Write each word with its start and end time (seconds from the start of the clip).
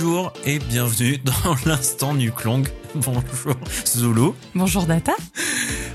Bonjour 0.00 0.32
et 0.44 0.60
bienvenue 0.60 1.18
dans 1.18 1.56
l'instant 1.66 2.14
Nuklong. 2.14 2.68
Bonjour 2.94 3.56
Zulu. 3.84 4.30
Bonjour 4.54 4.86
Data. 4.86 5.12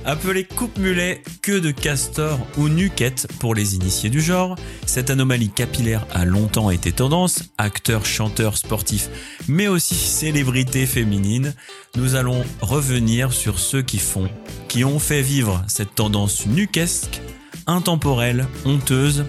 Appelée 0.04 0.44
coupe 0.44 0.78
mulet, 0.78 1.24
queue 1.42 1.62
de 1.62 1.72
castor 1.72 2.38
ou 2.58 2.68
nuquette 2.68 3.28
pour 3.40 3.56
les 3.56 3.76
initiés 3.76 4.10
du 4.10 4.20
genre, 4.20 4.58
cette 4.86 5.10
anomalie 5.10 5.52
capillaire 5.52 6.06
a 6.12 6.26
longtemps 6.26 6.70
été 6.70 6.92
tendance, 6.92 7.46
acteurs, 7.58 8.06
chanteurs, 8.06 8.58
sportifs, 8.58 9.10
mais 9.48 9.70
aussi 9.70 9.96
célébrités 9.96 10.86
féminines. 10.86 11.54
Nous 11.96 12.16
allons 12.16 12.44
revenir 12.60 13.32
sur 13.32 13.58
ceux 13.58 13.84
qui 13.84 14.00
font, 14.00 14.30
qui 14.68 14.84
ont 14.84 15.00
fait 15.00 15.22
vivre 15.22 15.64
cette 15.70 15.96
tendance 15.96 16.46
nuquesque, 16.46 17.22
intemporelle, 17.68 18.48
honteuse 18.66 19.24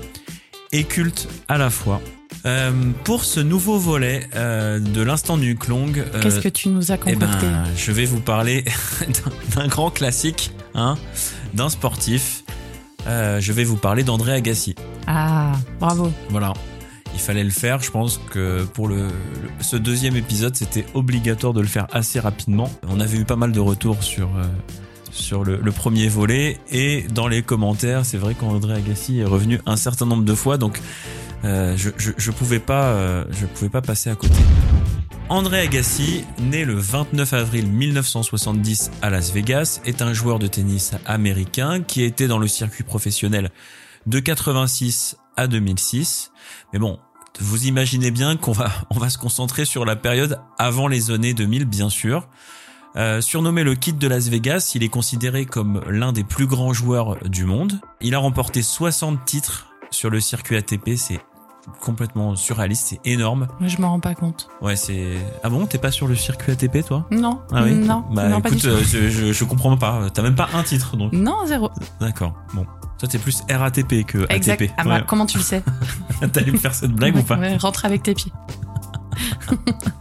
et 0.75 0.85
culte 0.85 1.29
à 1.49 1.57
la 1.57 1.71
fois. 1.71 2.01
Euh, 2.47 2.71
pour 3.05 3.25
ce 3.25 3.41
nouveau 3.41 3.79
volet 3.79 4.29
euh, 4.35 4.79
de 4.79 5.01
l'instant 5.01 5.39
du 5.39 5.57
Klong, 5.57 5.97
euh, 5.99 6.21
Qu'est-ce 6.21 6.41
que 6.41 6.49
tu 6.49 6.69
nous 6.69 6.93
as 6.93 6.97
eh 6.97 6.99
concocté 7.15 7.47
ben, 7.47 7.65
je 7.77 7.91
vais 7.93 8.05
vous 8.05 8.21
parler 8.21 8.65
d'un- 9.57 9.67
grand 9.69 9.91
classique, 9.91 10.51
hein, 10.75 10.97
d'un 11.55 11.71
sportif. 11.71 12.45
Je 13.07 13.53
vais 13.53 13.65
vous 13.65 13.77
parler 13.77 14.03
d'André 14.03 14.33
Agassi. 14.33 14.75
Ah, 15.07 15.53
bravo. 15.81 16.13
Voilà. 16.31 16.53
Il 17.15 17.21
fallait 17.21 17.45
le 17.45 17.51
faire. 17.51 17.81
Je 17.81 17.91
pense 17.91 18.19
que 18.31 18.65
pour 18.65 18.89
le, 18.89 19.07
le- 19.07 19.11
ce 19.61 19.77
deuxième 19.77 20.17
épisode, 20.17 20.57
c'était 20.57 20.85
obligatoire 20.95 21.53
de 21.53 21.61
le 21.61 21.67
faire 21.67 21.87
assez 21.93 22.19
rapidement. 22.19 22.69
On 22.89 23.01
avait 23.01 23.19
eu 23.19 23.25
pas 23.25 23.37
mal 23.37 23.53
de 23.53 23.61
retours 23.61 24.03
sur 24.03 24.29
sur 25.15 25.45
le, 25.45 25.57
le 25.57 25.73
premier 25.73 26.09
volet 26.09 26.59
et 26.71 27.03
dans 27.03 27.29
les 27.29 27.43
commentaires, 27.43 28.05
c'est 28.05 28.19
vrai 28.19 28.35
qu'André 28.35 28.75
Agassi 28.75 29.21
est 29.21 29.25
revenu 29.25 29.61
un 29.65 29.77
certain 29.77 30.07
nombre 30.07 30.25
de 30.25 30.35
fois, 30.35 30.59
donc 30.59 30.83
euh, 31.45 31.77
je, 31.77 31.91
je 31.97 32.11
je 32.17 32.31
pouvais 32.31 32.59
pas 32.59 32.89
euh, 32.89 33.25
je 33.31 33.47
pouvais 33.47 33.71
pas 33.71 33.81
passer 33.81 34.11
à 34.11 34.17
côté. 34.17 34.35
André 35.29 35.61
Agassi, 35.61 36.25
né 36.39 36.65
le 36.65 36.75
29 36.75 37.33
avril 37.33 37.67
1970 37.69 38.91
à 39.03 39.09
Las 39.09 39.33
Vegas, 39.33 39.81
est 39.85 40.03
un 40.03 40.13
joueur 40.13 40.39
de 40.39 40.47
tennis 40.47 40.93
américain 41.07 41.81
qui 41.81 42.03
était 42.03 42.27
dans 42.27 42.39
le 42.39 42.49
circuit 42.49 42.85
professionnel 42.85 43.51
de 44.07 44.19
86 44.19 45.17
à 45.37 45.47
2006. 45.47 46.33
Mais 46.73 46.79
bon, 46.79 46.99
vous 47.41 47.67
imaginez 47.67 48.11
bien 48.11 48.37
qu'on 48.37 48.53
va, 48.53 48.71
on 48.91 48.99
va 48.99 49.09
se 49.09 49.19
concentrer 49.19 49.65
sur 49.65 49.85
la 49.85 49.97
période 49.97 50.41
avant 50.59 50.89
les 50.89 51.11
années 51.11 51.35
2000, 51.35 51.65
bien 51.67 51.89
sûr. 51.89 52.29
Euh, 52.97 53.21
surnommé 53.21 53.65
le 53.65 53.75
Kid 53.75 53.99
de 53.99 54.07
Las 54.07 54.29
Vegas, 54.29 54.73
il 54.77 54.85
est 54.85 54.89
considéré 54.89 55.47
comme 55.47 55.81
l'un 55.89 56.13
des 56.13 56.23
plus 56.23 56.47
grands 56.47 56.73
joueurs 56.73 57.17
du 57.29 57.45
monde. 57.45 57.81
Il 58.01 58.15
a 58.15 58.19
remporté 58.19 58.63
60 58.63 59.25
titres 59.25 59.67
sur 59.91 60.11
le 60.11 60.21
circuit 60.21 60.57
ATP, 60.57 60.91
c'est 60.97 61.19
complètement 61.81 62.37
surréaliste, 62.37 62.87
c'est 62.91 63.01
énorme. 63.11 63.49
Moi, 63.59 63.69
Je 63.69 63.81
m'en 63.81 63.89
rends 63.91 64.01
pas 64.01 64.15
compte. 64.15 64.49
Ouais, 64.61 64.77
c'est... 64.77 65.17
Ah 65.43 65.49
bon, 65.49 65.67
t'es 65.67 65.79
pas 65.79 65.91
sur 65.91 66.07
le 66.07 66.15
circuit 66.15 66.53
ATP, 66.53 66.85
toi? 66.87 67.07
Non, 67.11 67.41
Ah 67.53 67.63
oui? 67.65 67.75
Non, 67.75 68.05
Bah 68.13 68.29
non, 68.29 68.41
pas 68.41 68.51
du 68.51 68.59
écoute, 68.59 68.71
euh, 68.71 68.81
je, 68.85 69.09
je, 69.11 69.33
je 69.33 69.45
comprends 69.45 69.77
pas. 69.77 70.09
T'as 70.13 70.23
même 70.23 70.35
pas 70.37 70.49
un 70.55 70.63
titre, 70.63 70.97
donc... 70.97 71.13
Non, 71.15 71.47
zéro. 71.47 71.71
D'accord, 72.01 72.35
bon. 72.53 72.65
Toi, 72.99 73.09
t'es 73.09 73.19
plus 73.19 73.43
RATP 73.51 74.05
que 74.07 74.31
Exact. 74.33 74.63
ATP. 74.63 74.73
Ah 74.77 74.85
bah, 74.85 74.91
Ouais. 74.99 75.05
comment 75.07 75.27
tu 75.27 75.39
le 75.39 75.43
sais? 75.43 75.63
T'allais 76.33 76.53
me 76.53 76.59
faire 76.59 76.75
cette 76.75 76.93
blague 76.93 77.17
ou 77.17 77.23
pas? 77.23 77.39
Ouais, 77.39 77.57
Rentre 77.57 77.85
avec 77.87 78.05
tes 78.05 78.15
pieds. 78.15 78.33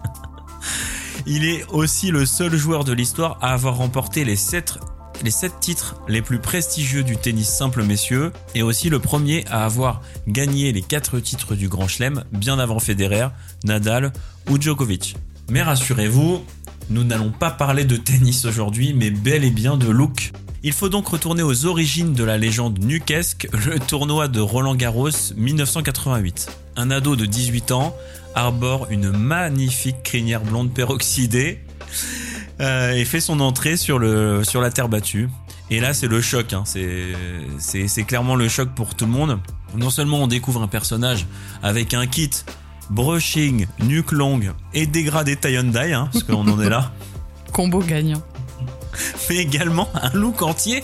Il 1.26 1.46
est 1.46 1.66
aussi 1.70 2.12
le 2.12 2.26
seul 2.26 2.56
joueur 2.56 2.84
de 2.84 2.92
l'histoire 2.92 3.38
à 3.42 3.54
avoir 3.54 3.78
remporté 3.78 4.26
les 4.26 4.36
7 4.36 4.80
les 5.24 5.32
sept 5.32 5.54
titres 5.62 5.96
les 6.08 6.22
plus 6.22 6.40
prestigieux 6.40 7.04
du 7.04 7.16
tennis 7.16 7.48
simple 7.48 7.84
messieurs 7.84 8.34
et 8.56 8.62
aussi 8.62 8.90
le 8.90 9.00
premier 9.00 9.46
à 9.48 9.64
avoir 9.64 10.02
gagné 10.28 10.72
les 10.74 10.82
4 10.82 11.20
titres 11.20 11.56
du 11.56 11.70
Grand 11.70 11.88
Chelem 11.88 12.24
bien 12.32 12.60
avant 12.60 12.80
Federer, 12.80 13.28
Nadal 13.64 14.12
ou 14.50 14.60
Djokovic. 14.60 15.16
Mais 15.50 15.62
rassurez-vous, 15.62 16.44
nous 16.90 17.04
n'allons 17.06 17.32
pas 17.32 17.52
parler 17.52 17.86
de 17.86 17.96
tennis 17.96 18.44
aujourd'hui 18.44 18.94
mais 18.94 19.12
bel 19.12 19.46
et 19.46 19.52
bien 19.52 19.78
de 19.78 19.88
look. 19.88 20.32
Il 20.62 20.74
faut 20.74 20.90
donc 20.90 21.08
retourner 21.08 21.44
aux 21.44 21.66
origines 21.66 22.14
de 22.14 22.24
la 22.24 22.38
légende 22.38 22.80
nuquesque, 22.80 23.48
le 23.66 23.80
tournoi 23.80 24.28
de 24.30 24.40
Roland 24.40 24.76
Garros 24.76 25.10
1988. 25.36 26.50
Un 26.76 26.90
ado 26.90 27.16
de 27.16 27.26
18 27.26 27.72
ans 27.72 27.96
arbore 28.36 28.88
une 28.90 29.12
magnifique 29.12 30.04
crinière 30.04 30.42
blonde 30.42 30.74
peroxydée 30.74 31.60
euh, 32.60 32.94
et 32.94 33.06
fait 33.06 33.20
son 33.20 33.40
entrée 33.40 33.78
sur, 33.78 34.00
le, 34.00 34.44
sur 34.44 34.62
la 34.62 34.70
terre 34.70 34.90
battue. 34.90 35.30
Et 35.70 35.80
là, 35.80 35.94
c'est 35.94 36.08
le 36.08 36.22
choc. 36.22 36.54
Hein. 36.54 36.64
C'est, 36.66 37.14
c'est, 37.58 37.88
c'est 37.88 38.04
clairement 38.04 38.36
le 38.36 38.48
choc 38.48 38.70
pour 38.76 38.96
tout 38.96 39.06
le 39.06 39.12
monde. 39.12 39.40
Non 39.76 39.90
seulement 39.90 40.20
on 40.20 40.28
découvre 40.28 40.62
un 40.62 40.68
personnage 40.68 41.26
avec 41.64 41.94
un 41.94 42.06
kit 42.06 42.30
brushing, 42.90 43.66
nuque 43.80 44.12
longue 44.12 44.52
et 44.74 44.86
dégradé 44.86 45.36
tie 45.36 45.58
and 45.58 45.72
hein, 45.76 46.10
parce 46.12 46.24
qu'on 46.24 46.48
en 46.48 46.62
est 46.62 46.70
là, 46.70 46.92
Combo 47.52 47.80
gagnant. 47.80 48.22
mais 49.30 49.38
également 49.38 49.90
un 49.94 50.12
look 50.14 50.42
entier, 50.42 50.84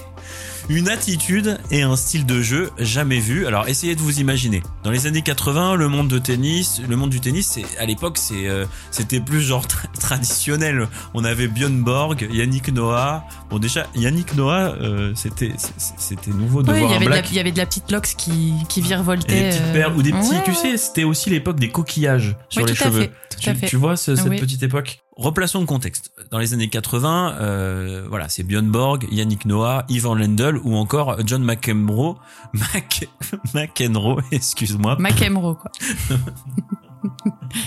une 0.70 0.88
attitude 0.88 1.58
et 1.72 1.82
un 1.82 1.96
style 1.96 2.26
de 2.26 2.42
jeu 2.42 2.70
jamais 2.78 3.20
vu. 3.20 3.48
Alors 3.48 3.68
essayez 3.68 3.96
de 3.96 4.02
vous 4.02 4.20
imaginer. 4.20 4.62
Dans 4.84 4.92
les 4.92 5.08
années 5.08 5.22
80, 5.24 5.76
le 5.76 5.88
monde 5.90 6.08
de 6.08 6.20
tennis, 6.20 6.80
le 6.88 6.96
monde 6.96 7.10
du 7.10 7.20
tennis, 7.20 7.48
c'est 7.48 7.66
à 7.80 7.86
l'époque 7.86 8.18
c'est 8.20 8.48
euh, 8.48 8.66
c'était 8.92 9.20
plus 9.20 9.42
genre 9.42 9.66
tra- 9.68 9.92
traditionnel. 10.00 10.88
On 11.14 11.24
avait 11.24 11.48
Björn 11.48 11.82
Borg, 11.84 12.28
Yannick 12.32 12.72
Noah. 12.72 13.26
Bon 13.50 13.58
déjà 13.60 13.88
Yannick 13.96 14.36
Noah, 14.36 14.76
euh, 14.80 15.12
c'était 15.16 15.54
c'était 15.98 16.32
nouveau 16.32 16.62
de 16.64 16.72
Oui, 16.72 16.78
il 16.78 16.82
voir 16.82 16.92
y, 16.92 16.94
un 16.94 16.98
avait 16.98 17.06
de 17.06 17.10
la, 17.10 17.16
black. 17.18 17.32
il 17.32 17.36
y 17.36 17.40
avait 17.40 17.52
de 17.52 17.58
la 17.58 17.66
petite 17.66 17.92
lox 17.92 18.14
qui, 18.14 18.54
qui 18.70 18.80
Et 18.80 18.84
virevoltait. 18.84 19.34
des 19.44 19.50
petites 19.50 19.62
euh, 19.64 19.74
perles 19.74 19.94
ou 19.98 20.02
des 20.04 20.12
petits, 20.12 20.30
ouais, 20.30 20.44
tu 20.46 20.54
sais, 20.54 20.78
c'était 20.78 21.04
aussi 21.04 21.30
l'époque 21.32 21.60
des 21.60 21.70
coquillages 21.70 22.36
sur 22.50 22.64
Oui, 22.64 22.70
les 22.70 22.76
cheveux. 22.76 23.10
fait, 23.42 23.68
Tu, 23.68 23.76
vois 23.76 23.98
ce- 23.98 24.16
cette 24.16 24.28
Oui. 24.30 24.38
petite 24.40 24.62
époque? 24.64 25.00
Replaçons 25.20 25.60
le 25.60 25.66
contexte. 25.66 26.14
Dans 26.32 26.38
les 26.38 26.54
années 26.54 26.70
80, 26.70 27.36
euh, 27.42 28.06
voilà, 28.08 28.30
c'est 28.30 28.42
Björn 28.44 28.66
Borg, 28.72 29.06
Yannick 29.12 29.44
Noah, 29.44 29.84
Ivan 29.90 30.16
Lendl 30.16 30.62
ou 30.64 30.78
encore 30.78 31.18
John 31.26 31.44
McEnroe, 31.44 32.16
Mac, 32.54 33.10
McEnroe, 33.54 34.22
excuse-moi. 34.32 34.96
McEnroe, 34.98 35.56
quoi. 35.56 35.72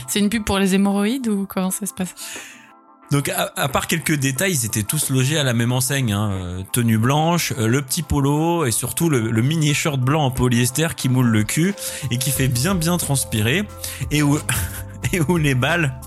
C'est 0.08 0.20
une 0.20 0.30
pub 0.30 0.44
pour 0.44 0.58
les 0.58 0.74
hémorroïdes 0.74 1.28
ou 1.28 1.44
comment 1.46 1.70
ça 1.70 1.84
se 1.84 1.92
passe? 1.92 2.14
Donc 3.10 3.28
à, 3.28 3.52
à 3.54 3.68
part 3.68 3.86
quelques 3.86 4.14
détails, 4.16 4.52
ils 4.52 4.64
étaient 4.64 4.82
tous 4.82 5.10
logés 5.10 5.38
à 5.38 5.44
la 5.44 5.52
même 5.52 5.72
enseigne. 5.72 6.14
Hein. 6.14 6.30
Euh, 6.32 6.62
Tenue 6.72 6.96
blanche, 6.96 7.52
euh, 7.58 7.66
le 7.66 7.82
petit 7.82 8.02
polo 8.02 8.64
et 8.64 8.70
surtout 8.70 9.10
le, 9.10 9.30
le 9.30 9.42
mini 9.42 9.74
shirt 9.74 10.00
blanc 10.00 10.24
en 10.24 10.30
polyester 10.30 10.88
qui 10.96 11.10
moule 11.10 11.28
le 11.28 11.42
cul 11.44 11.74
et 12.10 12.16
qui 12.16 12.30
fait 12.30 12.48
bien 12.48 12.74
bien 12.74 12.96
transpirer 12.96 13.68
et 14.10 14.22
où, 14.22 14.38
et 15.12 15.20
où 15.20 15.36
les 15.36 15.54
balles 15.54 16.00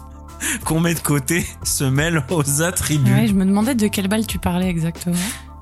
qu'on 0.63 0.79
met 0.79 0.93
de 0.93 0.99
côté 0.99 1.45
se 1.63 1.83
mêlent 1.83 2.23
aux 2.29 2.61
attributs. 2.61 3.11
Ouais, 3.11 3.27
je 3.27 3.33
me 3.33 3.45
demandais 3.45 3.75
de 3.75 3.87
quelle 3.87 4.07
balle 4.07 4.25
tu 4.25 4.39
parlais 4.39 4.67
exactement. 4.67 5.15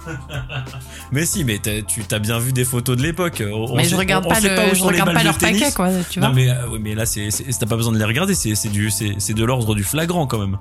Mais 1.12 1.26
si, 1.26 1.44
mais 1.44 1.60
tu 1.60 2.04
t'as 2.04 2.20
bien 2.20 2.40
vu 2.40 2.52
des 2.54 2.66
photos 2.66 2.98
de 2.98 3.04
l'époque. 3.04 3.44
On 3.46 3.76
mais 3.76 3.84
sait- 3.84 3.90
je 3.92 3.96
regarde 3.96 4.26
on- 4.26 4.30
pas, 4.30 4.40
le, 4.40 4.56
pas 4.56 4.74
je 4.74 4.84
regarde 4.84 5.14
pas 5.14 5.24
leur 5.24 5.38
paquet, 5.38 5.72
quoi, 5.72 5.90
tu 6.10 6.20
vois. 6.20 6.30
Non 6.30 6.34
mais, 6.36 6.50
euh, 6.50 6.68
oui, 6.72 6.80
mais 6.82 6.96
là 6.96 7.04
t'as 7.06 7.66
pas 7.66 7.76
besoin 7.76 7.94
de 7.94 7.98
les 8.00 8.04
regarder, 8.06 8.34
c'est 8.36 8.70
du 8.70 8.90
c'est 8.90 9.34
de 9.34 9.44
l'ordre 9.44 9.76
du 9.76 9.84
flagrant 9.84 10.26
quand 10.28 10.40
même. 10.40 10.58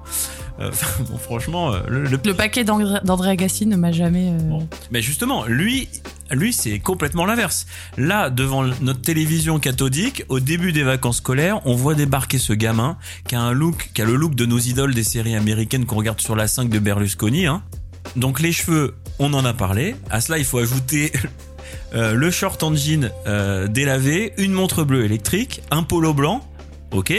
Euh, 0.61 0.71
bon, 1.11 1.17
franchement, 1.19 1.73
euh, 1.73 1.81
le, 1.89 2.05
le- 2.05 2.21
Le 2.25 2.35
paquet 2.35 2.65
d'André 2.65 2.99
d'André 3.05 3.31
Agassi 3.31 3.67
ne 3.67 3.77
m'a 3.77 3.93
jamais. 3.93 4.31
euh, 4.31 4.39
Bon. 4.43 4.69
Mais 4.91 5.01
justement, 5.01 5.47
lui, 5.47 5.89
lui 6.31 6.53
c'est 6.53 6.79
complètement 6.79 7.25
l'inverse. 7.25 7.67
Là, 7.97 8.29
devant 8.31 8.63
notre 8.83 9.01
télévision 9.01 9.59
cathodique, 9.59 10.25
au 10.29 10.41
début 10.41 10.73
des 10.73 10.83
vacances 10.83 11.19
scolaires, 11.19 11.61
on 11.65 11.75
voit 11.75 11.95
débarquer 11.95 12.39
ce 12.39 12.53
gamin 12.53 12.97
qui 13.27 13.35
a 13.35 13.41
un 13.41 13.53
look, 13.53 13.91
qui 13.95 14.03
a 14.03 14.05
le 14.05 14.17
look 14.17 14.35
de 14.35 14.45
nos 14.45 14.59
idoles 14.59 14.95
des 14.95 15.05
séries 15.05 15.35
américaines 15.37 15.87
qu'on 15.87 15.97
regarde 15.97 16.21
sur 16.21 16.37
la 16.37 16.47
5 16.49 16.69
de 16.69 16.79
Berlusconi. 16.79 17.47
Hein. 17.47 17.63
Donc 18.17 18.41
les 18.41 18.53
cheveux, 18.53 18.95
on 19.23 19.33
en 19.35 19.45
a 19.45 19.55
parlé. 19.55 19.95
À 20.11 20.21
cela, 20.21 20.39
il 20.39 20.45
faut 20.45 20.59
ajouter 20.59 21.13
euh, 21.95 22.15
le 22.15 22.31
short 22.31 22.63
en 22.63 22.75
jean 22.75 23.11
euh, 23.27 23.69
délavé, 23.69 24.33
une 24.39 24.53
montre 24.53 24.85
bleue 24.85 25.05
électrique, 25.05 25.63
un 25.71 25.83
polo 25.83 26.13
blanc, 26.13 26.47
ok, 26.91 27.13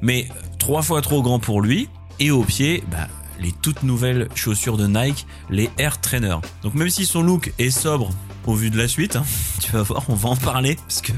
mais 0.00 0.28
trois 0.58 0.82
fois 0.82 1.02
trop 1.02 1.22
grand 1.22 1.38
pour 1.38 1.60
lui. 1.60 1.88
Et 2.18 2.30
au 2.30 2.42
pied, 2.42 2.84
bah, 2.90 3.08
les 3.40 3.52
toutes 3.62 3.82
nouvelles 3.82 4.28
chaussures 4.34 4.76
de 4.76 4.86
Nike, 4.86 5.26
les 5.48 5.70
Air 5.78 6.00
Trainer. 6.00 6.36
Donc 6.62 6.74
même 6.74 6.90
si 6.90 7.06
son 7.06 7.22
look 7.22 7.52
est 7.58 7.70
sobre 7.70 8.10
au 8.46 8.54
vu 8.54 8.70
de 8.70 8.78
la 8.78 8.88
suite, 8.88 9.16
hein, 9.16 9.24
tu 9.60 9.72
vas 9.72 9.82
voir, 9.82 10.04
on 10.08 10.14
va 10.14 10.30
en 10.30 10.36
parler 10.36 10.76
parce 10.76 11.00
que 11.00 11.12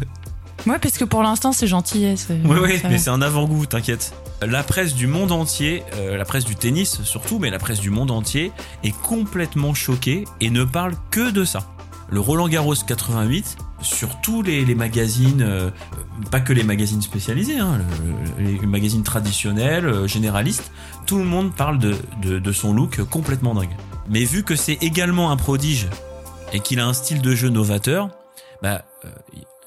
Ouais, 0.67 0.79
parce 0.79 0.97
que 0.97 1.05
pour 1.05 1.23
l'instant, 1.23 1.53
c'est 1.53 1.67
gentillesse. 1.67 2.29
euh, 2.31 2.39
oui, 2.45 2.57
oui, 2.63 2.81
mais 2.89 2.99
c'est 2.99 3.11
un 3.11 3.21
avant-goût, 3.23 3.67
t'inquiète. 3.67 4.15
La 4.47 4.63
presse 4.63 4.95
du 4.95 5.07
monde 5.07 5.33
entier, 5.33 5.83
euh, 5.95 6.17
la 6.17 6.25
presse 6.25 6.45
du 6.45 6.55
tennis 6.57 7.03
surtout, 7.03 7.39
mais 7.39 7.51
la 7.51 7.59
presse 7.59 7.81
du 7.81 7.91
monde 7.91 8.11
entier 8.11 8.53
est 8.85 8.97
complètement 9.03 9.75
choquée 9.75 10.25
et 10.41 10.51
ne 10.51 10.65
parle 10.65 10.95
que 11.11 11.31
de 11.31 11.45
ça. 11.45 11.61
Le 12.11 12.21
Roland 12.21 12.49
Garros 12.49 12.75
88, 12.75 13.57
sur 13.81 14.21
tous 14.21 14.43
les, 14.43 14.65
les 14.65 14.75
magazines, 14.75 15.43
euh, 15.43 15.71
pas 16.31 16.41
que 16.41 16.53
les 16.53 16.63
magazines 16.63 17.03
spécialisés, 17.03 17.59
hein, 17.59 17.79
le- 18.39 18.45
le- 18.45 18.61
les 18.61 18.67
magazines 18.67 19.03
traditionnels, 19.03 19.87
euh, 19.87 20.07
généralistes, 20.07 20.71
tout 21.07 21.19
le 21.19 21.25
monde 21.25 21.53
parle 21.55 21.79
de, 21.79 21.97
de, 22.23 22.39
de 22.39 22.53
son 22.53 22.73
look 22.73 23.03
complètement 23.05 23.55
dingue. 23.55 23.75
Mais 24.09 24.25
vu 24.25 24.43
que 24.45 24.55
c'est 24.57 24.79
également 24.83 25.31
un 25.31 25.37
prodige 25.37 25.89
et 26.53 26.61
qu'il 26.61 26.79
a 26.81 26.87
un 26.87 26.93
style 26.93 27.23
de 27.23 27.35
jeu 27.35 27.49
novateur, 27.49 28.11
bah, 28.63 28.83
euh, 29.05 29.09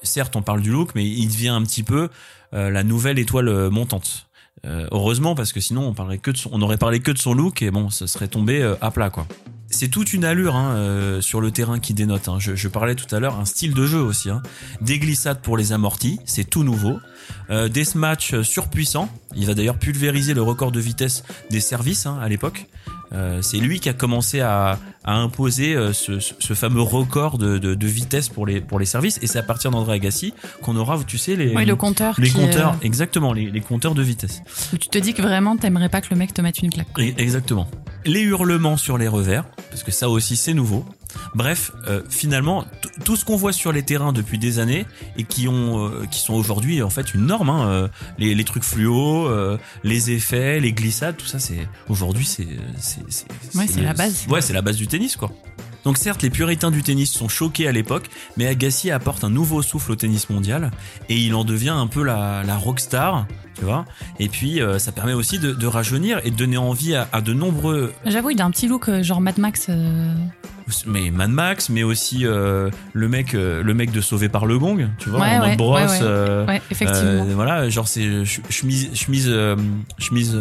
certes 0.06 0.36
on 0.36 0.42
parle 0.42 0.62
du 0.62 0.70
look, 0.70 0.90
mais 0.94 1.06
il 1.06 1.28
devient 1.28 1.48
un 1.48 1.62
petit 1.62 1.82
peu 1.82 2.08
euh, 2.54 2.70
la 2.70 2.82
nouvelle 2.82 3.18
étoile 3.18 3.70
montante. 3.70 4.22
Euh, 4.64 4.88
heureusement 4.90 5.34
parce 5.34 5.52
que 5.52 5.60
sinon 5.60 5.86
on 5.86 5.92
parlerait 5.92 6.18
que 6.18 6.30
de 6.30 6.36
son, 6.38 6.48
on 6.52 6.62
aurait 6.62 6.78
parlé 6.78 7.00
que 7.00 7.10
de 7.10 7.18
son 7.18 7.34
look 7.34 7.60
et 7.60 7.70
bon, 7.70 7.90
ce 7.90 8.06
serait 8.06 8.26
tombé 8.26 8.62
euh, 8.62 8.74
à 8.80 8.90
plat 8.90 9.10
quoi. 9.10 9.26
C'est 9.68 9.88
toute 9.88 10.12
une 10.12 10.24
allure 10.24 10.56
hein, 10.56 10.74
euh, 10.76 11.20
sur 11.20 11.40
le 11.40 11.50
terrain 11.50 11.78
qui 11.78 11.92
dénote. 11.92 12.28
hein. 12.28 12.38
Je, 12.38 12.54
je 12.54 12.68
parlais 12.68 12.94
tout 12.94 13.12
à 13.14 13.20
l'heure 13.20 13.38
un 13.38 13.44
style 13.44 13.74
de 13.74 13.86
jeu 13.86 14.00
aussi. 14.00 14.30
Hein. 14.30 14.42
Des 14.80 14.98
glissades 14.98 15.42
pour 15.42 15.56
les 15.56 15.72
amortis, 15.72 16.20
c'est 16.24 16.48
tout 16.48 16.64
nouveau. 16.64 16.98
Euh, 17.50 17.68
des 17.68 17.84
smatchs 17.84 18.40
surpuissants. 18.42 19.08
Il 19.36 19.46
va 19.46 19.54
d'ailleurs 19.54 19.78
pulvériser 19.78 20.34
le 20.34 20.42
record 20.42 20.72
de 20.72 20.80
vitesse 20.80 21.22
des 21.50 21.60
services 21.60 22.06
hein, 22.06 22.18
à 22.20 22.28
l'époque. 22.28 22.66
Euh, 23.12 23.40
c'est 23.40 23.58
lui 23.58 23.78
qui 23.78 23.88
a 23.88 23.92
commencé 23.92 24.40
à, 24.40 24.80
à 25.04 25.14
imposer 25.14 25.76
euh, 25.76 25.92
ce, 25.92 26.18
ce- 26.18 26.54
fameux 26.54 26.80
record 26.82 27.38
de, 27.38 27.56
de, 27.58 27.74
de 27.76 27.86
vitesse 27.86 28.28
pour 28.28 28.46
les 28.46 28.60
pour 28.60 28.80
les 28.80 28.84
services. 28.86 29.20
Et 29.22 29.28
c'est 29.28 29.38
à 29.38 29.44
partir 29.44 29.70
d'André 29.70 29.94
Agassi 29.94 30.34
qu'on 30.62 30.74
aura, 30.76 30.98
tu 31.06 31.16
sais, 31.18 31.36
les 31.36 31.54
Oui, 31.54 31.64
le 31.64 31.76
compteur. 31.76 32.16
les 32.18 32.30
compteurs, 32.30 32.72
euh, 32.72 32.82
exactement, 32.84 33.32
les, 33.32 33.48
les 33.50 33.60
compteurs 33.60 33.94
de 33.94 34.02
vitesse. 34.02 34.42
où 34.72 34.76
tu 34.76 34.88
te 34.88 34.98
dis 34.98 35.14
que 35.14 35.22
vraiment, 35.22 35.56
t'aimerais 35.56 35.88
pas 35.88 36.00
que 36.00 36.08
le 36.10 36.16
mec 36.16 36.34
te 36.34 36.42
mette 36.42 36.58
une 36.58 36.70
claque. 36.70 36.88
Exactement. 37.16 37.68
Les 38.04 38.22
hurlements 38.22 38.76
sur 38.76 38.98
les 38.98 39.06
revers, 39.08 39.44
parce 39.70 39.84
que 39.84 39.92
ça 39.92 40.08
aussi 40.08 40.34
c'est 40.36 40.54
nouveau. 40.54 40.84
Bref, 41.34 41.72
euh, 41.86 42.02
finalement, 42.08 42.64
tout 43.04 43.16
ce 43.16 43.24
qu'on 43.24 43.36
voit 43.36 43.52
sur 43.52 43.72
les 43.72 43.82
terrains 43.82 44.12
depuis 44.12 44.38
des 44.38 44.58
années 44.58 44.86
et 45.16 45.24
qui 45.24 45.48
ont, 45.48 45.86
euh, 45.86 46.06
qui 46.10 46.20
sont 46.20 46.34
aujourd'hui 46.34 46.82
en 46.82 46.90
fait 46.90 47.14
une 47.14 47.26
norme, 47.26 47.50
hein, 47.50 47.68
euh, 47.68 47.88
les, 48.18 48.34
les 48.34 48.44
trucs 48.44 48.64
fluo, 48.64 49.28
euh, 49.28 49.58
les 49.84 50.10
effets, 50.10 50.60
les 50.60 50.72
glissades, 50.72 51.16
tout 51.16 51.26
ça, 51.26 51.38
c'est 51.38 51.68
aujourd'hui 51.88 52.24
c'est, 52.24 52.46
c'est, 52.78 53.00
c'est, 53.08 53.26
Ouais, 53.56 53.66
c'est 53.68 53.82
la 53.82 53.94
base. 53.94 54.26
Ouais, 54.28 54.40
c'est 54.40 54.52
la 54.52 54.62
base 54.62 54.76
du 54.76 54.86
tennis, 54.86 55.16
quoi. 55.16 55.30
Donc 55.84 55.98
certes, 55.98 56.22
les 56.22 56.30
puritains 56.30 56.72
du 56.72 56.82
tennis 56.82 57.12
sont 57.12 57.28
choqués 57.28 57.68
à 57.68 57.72
l'époque, 57.72 58.08
mais 58.36 58.46
Agassi 58.46 58.90
apporte 58.90 59.22
un 59.22 59.30
nouveau 59.30 59.62
souffle 59.62 59.92
au 59.92 59.94
tennis 59.94 60.30
mondial 60.30 60.72
et 61.08 61.16
il 61.16 61.32
en 61.36 61.44
devient 61.44 61.68
un 61.68 61.86
peu 61.86 62.02
la, 62.02 62.42
la 62.42 62.56
rockstar, 62.56 63.26
tu 63.58 63.64
vois. 63.64 63.84
Et 64.20 64.28
puis 64.28 64.60
euh, 64.60 64.78
ça 64.78 64.92
permet 64.92 65.12
aussi 65.14 65.38
de, 65.38 65.52
de 65.52 65.66
rajeunir 65.66 66.20
et 66.24 66.30
de 66.30 66.36
donner 66.36 66.56
envie 66.58 66.94
à, 66.94 67.08
à 67.12 67.20
de 67.20 67.32
nombreux, 67.32 67.92
J'avoue, 68.04 68.30
il 68.30 68.40
a 68.40 68.44
un 68.44 68.50
petit 68.50 68.68
look 68.68 68.88
euh, 68.88 69.02
genre 69.02 69.20
Mad 69.20 69.38
Max. 69.38 69.66
euh, 69.68 70.12
mais 70.84 71.10
Mad 71.10 71.30
Max, 71.30 71.68
mais 71.68 71.84
aussi 71.84 72.26
euh, 72.26 72.70
le 72.92 73.08
mec, 73.08 73.34
euh, 73.34 73.62
le 73.62 73.72
mec 73.72 73.92
de 73.92 74.00
Sauvé 74.00 74.28
par 74.28 74.46
le 74.46 74.58
Gong, 74.58 74.88
tu 74.98 75.10
vois, 75.10 75.20
Ouais, 75.20 75.38
ouais, 75.38 75.56
brosse. 75.56 76.00
ouais, 76.00 76.06
ouais. 76.06 76.44
Ouais, 76.48 76.62
effectivement. 76.72 77.24
voilà, 77.34 77.68
genre 77.68 77.86
c'est 77.86 78.02
ch- 78.24 78.40
chemise, 78.50 78.90
chemise, 78.94 79.32
chemise, 79.98 80.36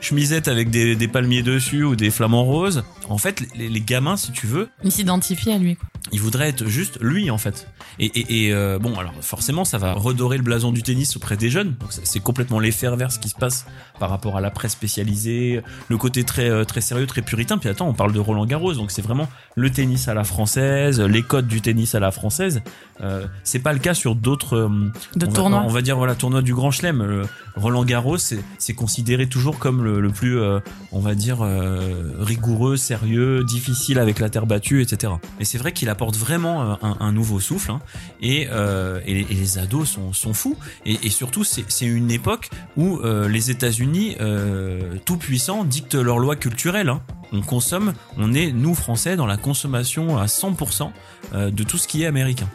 chemisette 0.00 0.46
avec 0.48 0.70
des, 0.70 0.94
des 0.96 1.08
palmiers 1.08 1.42
dessus 1.42 1.82
ou 1.82 1.96
des 1.96 2.10
flamants 2.10 2.44
roses. 2.44 2.84
En 3.08 3.18
fait, 3.18 3.42
les, 3.56 3.68
les 3.68 3.80
gamins, 3.80 4.16
si 4.16 4.30
tu 4.32 4.46
veux, 4.46 4.68
Il 4.84 4.92
s'identifie 4.92 5.50
à 5.50 5.58
lui. 5.58 5.74
Quoi. 5.76 5.88
Il 6.12 6.20
voudrait 6.20 6.48
être 6.50 6.66
juste 6.66 6.98
lui 7.00 7.30
en 7.30 7.38
fait. 7.38 7.66
Et, 7.98 8.06
et, 8.06 8.46
et, 8.46 8.52
euh, 8.52 8.78
bon, 8.78 8.98
alors 8.98 9.14
forcément, 9.20 9.64
ça 9.64 9.78
va 9.78 9.92
redorer 9.94 10.36
le 10.36 10.42
blason 10.42 10.70
du 10.72 10.82
tennis 10.82 11.16
auprès 11.16 11.36
des 11.36 11.48
jeunes. 11.50 11.74
Donc 11.80 11.90
c'est- 11.92 12.20
complètement 12.20 12.58
l'effet 12.60 12.86
inverse 12.86 13.18
qui 13.18 13.28
se 13.28 13.34
passe 13.34 13.66
par 13.98 14.10
rapport 14.10 14.36
à 14.36 14.40
la 14.40 14.50
presse 14.50 14.72
spécialisée, 14.72 15.60
le 15.88 15.96
côté 15.98 16.24
très 16.24 16.48
euh, 16.50 16.64
très 16.64 16.80
sérieux, 16.80 17.06
très 17.06 17.22
puritain. 17.22 17.58
Puis 17.58 17.68
attends, 17.68 17.88
on 17.88 17.94
parle 17.94 18.12
de 18.12 18.18
Roland 18.20 18.46
Garros, 18.46 18.74
donc 18.74 18.90
c'est 18.90 19.02
vraiment 19.02 19.28
le 19.56 19.70
tennis 19.70 20.08
à 20.08 20.14
la 20.14 20.24
française, 20.24 21.00
les 21.00 21.22
codes 21.22 21.46
du 21.46 21.60
tennis 21.60 21.94
à 21.94 22.00
la 22.00 22.10
française. 22.10 22.62
Euh, 23.00 23.26
c'est 23.42 23.58
pas 23.58 23.72
le 23.72 23.78
cas 23.78 23.94
sur 23.94 24.14
d'autres 24.14 24.56
euh, 24.56 24.68
De 25.16 25.26
on 25.26 25.30
va- 25.30 25.34
tournoi. 25.34 25.62
on 25.64 25.68
va 25.68 25.82
dire 25.82 25.96
voilà 25.96 26.14
tournoi 26.14 26.42
du 26.42 26.54
Grand 26.54 26.70
Chelem. 26.70 27.02
Le 27.02 27.22
Roland 27.56 27.84
Garros, 27.84 28.18
c'est 28.18 28.74
considéré 28.74 29.28
toujours 29.28 29.58
comme 29.58 29.82
le, 29.84 30.00
le 30.00 30.10
plus, 30.10 30.38
euh, 30.40 30.58
on 30.92 31.00
va 31.00 31.14
dire 31.14 31.38
euh, 31.42 32.10
rigoureux, 32.18 32.76
sérieux, 32.76 33.44
difficile 33.44 33.98
avec 33.98 34.18
la 34.18 34.28
terre 34.28 34.46
battue, 34.46 34.82
etc. 34.82 35.12
Et 35.40 35.44
c'est 35.44 35.58
vrai 35.58 35.72
qu'il 35.72 35.88
apporte 35.94 36.16
vraiment 36.16 36.76
un, 36.82 37.12
nouveau 37.12 37.38
souffle. 37.38 37.70
hein. 37.70 37.80
et, 38.20 38.48
euh, 38.50 39.00
et, 39.06 39.14
les- 39.14 39.26
et 39.30 39.34
les 39.34 39.58
ados 39.58 39.88
sont, 39.88 40.12
sont 40.12 40.34
fous. 40.34 40.56
Et, 40.84 41.08
surtout, 41.10 41.44
c'est 41.44 41.86
une 41.86 42.10
époque 42.10 42.50
où 42.76 42.98
euh, 42.98 43.28
les 43.28 43.50
États-Unis, 43.52 44.16
euh, 44.20 44.96
tout 45.04 45.16
puissants, 45.16 45.62
dictent 45.64 45.94
leurs 45.94 46.18
lois 46.18 46.36
culturelles. 46.36 46.88
hein. 46.88 47.00
On 47.32 47.40
consomme, 47.42 47.94
on 48.16 48.34
est 48.34 48.50
nous 48.52 48.74
Français 48.74 49.14
dans 49.16 49.26
la 49.26 49.36
consommation 49.36 50.18
à 50.18 50.26
100% 50.26 50.90
euh, 51.34 51.50
de 51.50 51.62
tout 51.62 51.78
ce 51.78 51.86
qui 51.88 52.02
est 52.02 52.06
américain. 52.06 52.48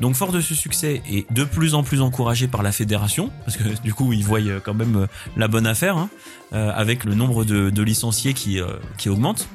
Donc 0.00 0.14
fort 0.14 0.30
de 0.30 0.40
ce 0.40 0.54
succès 0.54 1.02
et 1.10 1.26
de 1.30 1.42
plus 1.44 1.74
en 1.74 1.82
plus 1.82 2.00
encouragé 2.02 2.46
par 2.46 2.62
la 2.62 2.70
fédération, 2.70 3.32
parce 3.44 3.56
que 3.56 3.64
du 3.82 3.92
coup 3.94 4.12
ils 4.12 4.22
voient 4.24 4.40
quand 4.62 4.74
même 4.74 5.08
la 5.36 5.48
bonne 5.48 5.66
affaire, 5.66 5.96
hein, 5.96 6.08
avec 6.52 7.02
le 7.04 7.14
nombre 7.16 7.44
de, 7.44 7.68
de 7.70 7.82
licenciés 7.82 8.32
qui, 8.32 8.60
qui 8.96 9.08
augmente. 9.08 9.48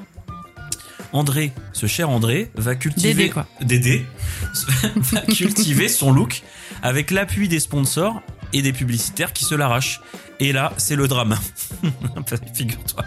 André, 1.13 1.53
ce 1.73 1.85
cher 1.85 2.09
André, 2.09 2.51
va 2.55 2.75
cultiver 2.75 3.13
Dédé, 3.13 3.29
quoi. 3.29 3.45
Dédé, 3.61 4.05
va 4.95 5.21
cultiver 5.21 5.87
son 5.87 6.11
look 6.11 6.41
avec 6.81 7.11
l'appui 7.11 7.47
des 7.47 7.59
sponsors 7.59 8.21
et 8.51 8.61
des 8.61 8.73
publicitaires 8.73 9.31
qui 9.33 9.45
se 9.45 9.55
l'arrachent. 9.55 10.01
Et 10.39 10.51
là, 10.51 10.73
c'est 10.77 10.95
le 10.95 11.07
drame. 11.07 11.37
Figure-toi. 12.55 13.05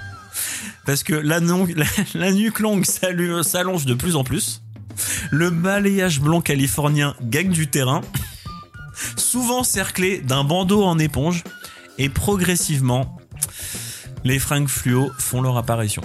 Parce 0.86 1.02
que 1.02 1.14
la, 1.14 1.40
non- 1.40 1.66
la, 1.74 1.84
la 2.14 2.32
nuque 2.32 2.60
longue 2.60 2.84
s'allonge 2.84 3.84
de 3.86 3.94
plus 3.94 4.14
en 4.16 4.22
plus. 4.24 4.62
Le 5.30 5.50
balayage 5.50 6.20
blond 6.20 6.40
californien 6.40 7.14
gagne 7.20 7.50
du 7.50 7.66
terrain, 7.66 8.00
souvent 9.16 9.62
cerclé 9.64 10.18
d'un 10.20 10.44
bandeau 10.44 10.84
en 10.84 10.98
éponge, 10.98 11.42
et 11.98 12.08
progressivement, 12.08 13.18
les 14.24 14.38
fringues 14.38 14.68
fluo 14.68 15.10
font 15.18 15.42
leur 15.42 15.56
apparition. 15.58 16.02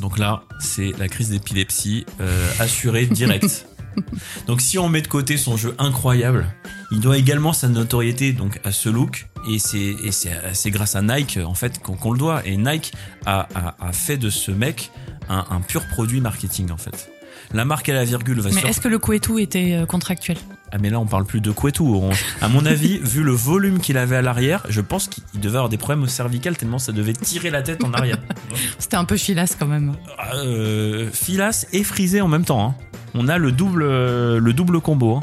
Donc 0.00 0.18
là, 0.18 0.42
c'est 0.60 0.92
la 0.98 1.08
crise 1.08 1.30
d'épilepsie 1.30 2.06
euh, 2.20 2.50
assurée 2.58 3.06
directe. 3.06 3.66
Donc 4.46 4.60
si 4.60 4.78
on 4.78 4.88
met 4.88 5.02
de 5.02 5.08
côté 5.08 5.36
son 5.36 5.56
jeu 5.56 5.74
incroyable, 5.78 6.46
il 6.92 7.00
doit 7.00 7.18
également 7.18 7.52
sa 7.52 7.68
notoriété 7.68 8.32
donc 8.32 8.60
à 8.62 8.70
ce 8.70 8.88
look 8.88 9.26
et 9.50 9.58
c'est 9.58 9.78
et 10.04 10.12
c'est 10.12 10.30
c'est 10.52 10.70
grâce 10.70 10.94
à 10.94 11.02
Nike 11.02 11.38
en 11.44 11.54
fait 11.54 11.82
qu'on 11.82 11.96
qu'on 11.96 12.12
le 12.12 12.18
doit 12.18 12.46
et 12.46 12.56
Nike 12.56 12.92
a, 13.26 13.48
a, 13.54 13.74
a 13.80 13.92
fait 13.92 14.16
de 14.16 14.30
ce 14.30 14.52
mec 14.52 14.92
un, 15.28 15.44
un 15.50 15.60
pur 15.60 15.86
produit 15.88 16.20
marketing 16.20 16.70
en 16.70 16.76
fait. 16.76 17.10
La 17.52 17.64
marque 17.64 17.88
à 17.88 17.94
la 17.94 18.04
virgule 18.04 18.40
va 18.40 18.50
Mais 18.50 18.60
sur 18.60 18.68
est-ce 18.68 18.80
que 18.80 18.88
le 18.88 18.98
couetou 18.98 19.38
était 19.38 19.74
euh, 19.74 19.86
contractuel? 19.86 20.36
Ah 20.72 20.76
mais 20.78 20.90
là 20.90 20.98
on 21.00 21.06
parle 21.06 21.24
plus 21.24 21.40
de 21.40 21.50
Couetou. 21.50 22.02
À 22.40 22.48
mon 22.48 22.66
avis, 22.66 22.98
vu 23.02 23.22
le 23.22 23.32
volume 23.32 23.78
qu'il 23.80 23.96
avait 23.98 24.16
à 24.16 24.22
l'arrière, 24.22 24.64
je 24.68 24.80
pense 24.80 25.08
qu'il 25.08 25.22
devait 25.40 25.56
avoir 25.56 25.68
des 25.68 25.78
problèmes 25.78 26.02
au 26.04 26.06
cervical 26.08 26.56
tellement 26.56 26.78
ça 26.78 26.92
devait 26.92 27.12
tirer 27.14 27.50
la 27.50 27.62
tête 27.62 27.82
en 27.84 27.92
arrière. 27.94 28.18
C'était 28.78 28.96
un 28.96 29.04
peu 29.04 29.16
filasse 29.16 29.56
quand 29.58 29.66
même. 29.66 29.94
euh, 30.34 31.10
filasse 31.12 31.66
et 31.72 31.84
frisé 31.84 32.20
en 32.20 32.28
même 32.28 32.44
temps. 32.44 32.64
hein. 32.68 32.74
On 33.14 33.28
a 33.28 33.38
le 33.38 33.52
double, 33.52 33.82
euh, 33.82 34.38
le 34.38 34.52
double 34.52 34.80
combo. 34.80 35.16
hein. 35.16 35.20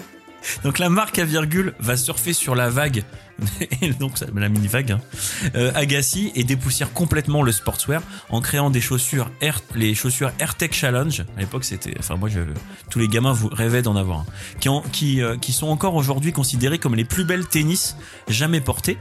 Donc 0.64 0.80
la 0.80 0.90
marque 0.90 1.20
à 1.20 1.26
virgule 1.26 1.74
va 1.80 1.98
surfer 1.98 2.34
sur 2.34 2.56
la 2.56 2.70
vague, 2.70 3.04
et 3.82 3.90
donc 3.94 4.14
la 4.36 4.50
mini 4.50 4.68
vague, 4.68 4.92
hein, 4.94 5.02
euh, 5.56 5.72
Agassi 5.76 6.32
et 6.36 6.44
dépoussière 6.44 6.94
complètement 6.94 7.42
le 7.44 7.52
sportswear 7.52 8.02
en 8.30 8.42
créant 8.42 8.70
des 8.70 8.82
chaussures 8.82 9.30
Air, 9.42 9.62
les 9.76 9.94
chaussures 9.96 10.32
AirTech 10.40 10.74
Challenge. 10.74 11.26
À 11.38 11.42
l'époque, 11.42 11.66
c'était, 11.66 11.94
enfin 12.00 12.16
moi, 12.16 12.30
je, 12.30 12.40
tous 12.90 13.00
les 13.00 13.08
gamins 13.08 13.34
vous 13.34 13.50
rêvaient 13.50 13.82
d'en 13.82 13.96
avoir, 13.96 14.26
en- 14.68 14.82
qui, 14.92 15.22
euh, 15.22 15.38
qui 15.38 15.52
sont 15.54 15.68
encore 15.68 15.96
aujourd'hui 15.96 16.32
considérées 16.32 16.80
comme 16.80 16.96
les 16.96 17.06
plus 17.06 17.26
belles 17.26 17.46
tennis 17.48 17.98
jamais 18.28 18.62
portées. 18.62 18.98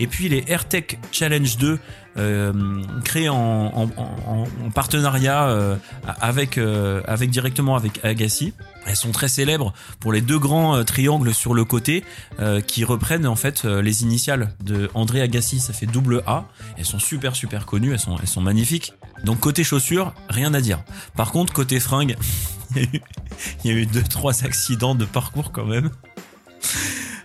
Et 0.00 0.06
puis 0.06 0.28
les 0.28 0.44
AirTech 0.48 0.98
Challenge 1.12 1.56
2, 1.56 1.78
euh, 2.18 2.82
créés 3.04 3.28
en, 3.28 3.36
en, 3.36 3.88
en- 3.96 4.44
en 4.66 4.70
partenariat 4.70 5.44
euh, 5.48 5.76
avec, 6.20 6.58
euh, 6.58 7.00
avec 7.06 7.30
directement 7.30 7.74
avec 7.76 8.04
Agassi. 8.04 8.52
Elles 8.86 8.96
sont 8.96 9.12
très 9.12 9.28
célèbres 9.28 9.72
pour 10.00 10.12
les 10.12 10.20
deux 10.20 10.38
grands 10.38 10.76
euh, 10.76 10.82
triangles 10.82 11.32
sur 11.32 11.54
le 11.54 11.64
côté 11.64 12.04
euh, 12.40 12.60
qui 12.60 12.84
reprennent 12.84 13.26
en 13.26 13.36
fait 13.36 13.64
euh, 13.64 13.80
les 13.80 14.02
initiales 14.02 14.52
de 14.62 14.90
André 14.94 15.20
Agassi. 15.22 15.60
Ça 15.60 15.72
fait 15.72 15.86
double 15.86 16.22
A. 16.26 16.44
Elles 16.76 16.84
sont 16.84 16.98
super 16.98 17.34
super 17.36 17.64
connues. 17.66 17.92
Elles 17.92 17.98
sont 18.00 18.16
elles 18.20 18.28
sont 18.28 18.40
magnifiques. 18.42 18.92
Donc 19.24 19.40
côté 19.40 19.62
chaussures, 19.64 20.12
rien 20.28 20.52
à 20.52 20.60
dire. 20.60 20.82
Par 21.16 21.30
contre 21.32 21.52
côté 21.52 21.78
fringues, 21.80 22.16
il 22.76 22.88
y 23.64 23.70
a 23.70 23.72
eu, 23.72 23.86
deux 23.86 24.02
trois 24.02 24.44
accidents 24.44 24.94
de 24.94 25.04
parcours 25.04 25.52
quand 25.52 25.64
même. 25.64 25.90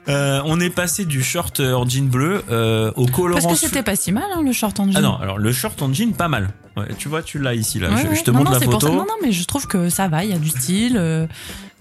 Euh, 0.09 0.41
on 0.45 0.59
est 0.61 0.69
passé 0.69 1.03
du 1.03 1.21
short 1.21 1.59
en 1.59 1.87
jean 1.87 2.07
bleu 2.07 2.41
euh, 2.49 2.91
au 2.95 3.07
colorant. 3.07 3.41
Parce 3.41 3.59
que 3.59 3.67
c'était 3.67 3.83
pas 3.83 3.95
si 3.97 4.11
mal, 4.13 4.23
hein, 4.33 4.41
le 4.41 4.53
short 4.53 4.79
en 4.79 4.85
jean. 4.85 4.93
Ah 4.95 5.01
non, 5.01 5.17
alors 5.17 5.37
le 5.37 5.51
short 5.51 5.81
en 5.81 5.93
jean, 5.93 6.13
pas 6.13 6.29
mal. 6.29 6.53
Ouais, 6.77 6.87
tu 6.97 7.09
vois, 7.09 7.23
tu 7.23 7.39
l'as 7.39 7.55
ici 7.55 7.79
là. 7.79 7.89
Ouais, 7.89 8.01
je, 8.03 8.07
ouais. 8.07 8.15
je 8.15 8.23
te 8.23 8.31
non, 8.31 8.39
montre 8.39 8.51
non, 8.51 8.59
la 8.59 8.65
photo. 8.65 8.87
ça. 8.87 8.93
Non, 8.93 8.99
non, 8.99 9.15
mais 9.21 9.31
je 9.33 9.43
trouve 9.45 9.67
que 9.67 9.89
ça 9.89 10.07
va, 10.07 10.23
il 10.23 10.29
y 10.31 10.33
a 10.33 10.37
du 10.37 10.49
style. 10.49 10.95
euh, 10.97 11.27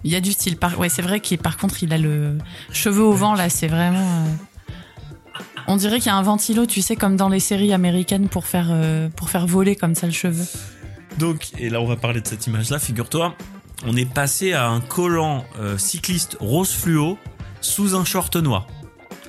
Il 0.03 0.11
y 0.11 0.17
a 0.17 0.21
du 0.21 0.33
style. 0.33 0.57
Par... 0.57 0.79
Ouais, 0.79 0.89
c'est 0.89 1.03
vrai 1.03 1.21
qu'il 1.21 1.39
par 1.39 1.57
contre, 1.57 1.83
il 1.85 1.93
a 1.93 1.99
le 1.99 2.37
cheveux 2.73 3.05
au 3.05 3.13
vent 3.13 3.35
là, 3.35 3.49
c'est 3.49 3.69
vraiment. 3.69 3.99
euh, 4.01 5.45
On 5.69 5.77
dirait 5.77 5.99
qu'il 5.99 6.07
y 6.07 6.15
a 6.15 6.17
un 6.17 6.23
ventilo, 6.23 6.67
tu 6.67 6.83
sais, 6.83 6.97
comme 6.97 7.17
dans 7.17 7.29
les 7.29 7.41
séries 7.41 7.73
américaines 7.73 8.29
pour 8.29 8.47
faire 8.47 8.75
pour 9.15 9.31
faire 9.31 9.47
voler 9.47 9.77
comme 9.77 9.95
ça 9.95 10.07
le 10.07 10.13
cheveu. 10.13 10.45
Donc, 11.19 11.49
et 11.59 11.71
là 11.71 11.81
on 11.81 11.87
va 11.87 11.97
parler 11.97 12.21
de 12.21 12.27
cette 12.27 12.47
image-là, 12.47 12.79
figure-toi, 12.79 13.35
on 13.87 13.97
est 13.97 14.11
passé 14.13 14.53
à 14.53 14.67
un 14.69 14.81
collant 14.81 15.45
cycliste 15.77 16.37
rose 16.41 16.73
fluo 16.73 17.19
sous 17.67 17.95
un 17.95 18.05
short 18.05 18.37
noir. 18.37 18.67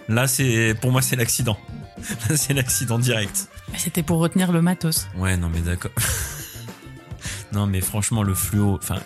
Là, 0.07 0.27
c'est 0.27 0.75
pour 0.79 0.91
moi, 0.91 1.01
c'est 1.01 1.15
l'accident. 1.15 1.57
Là, 2.29 2.35
c'est 2.37 2.53
l'accident 2.53 2.99
direct. 2.99 3.49
C'était 3.75 4.03
pour 4.03 4.19
retenir 4.19 4.51
le 4.51 4.61
matos. 4.61 5.07
Ouais, 5.15 5.35
non, 5.35 5.49
mais 5.53 5.61
d'accord. 5.61 5.91
non, 7.51 7.67
mais 7.67 7.81
franchement, 7.81 8.23
le 8.23 8.33
fluo, 8.33 8.79
enfin, 8.81 8.99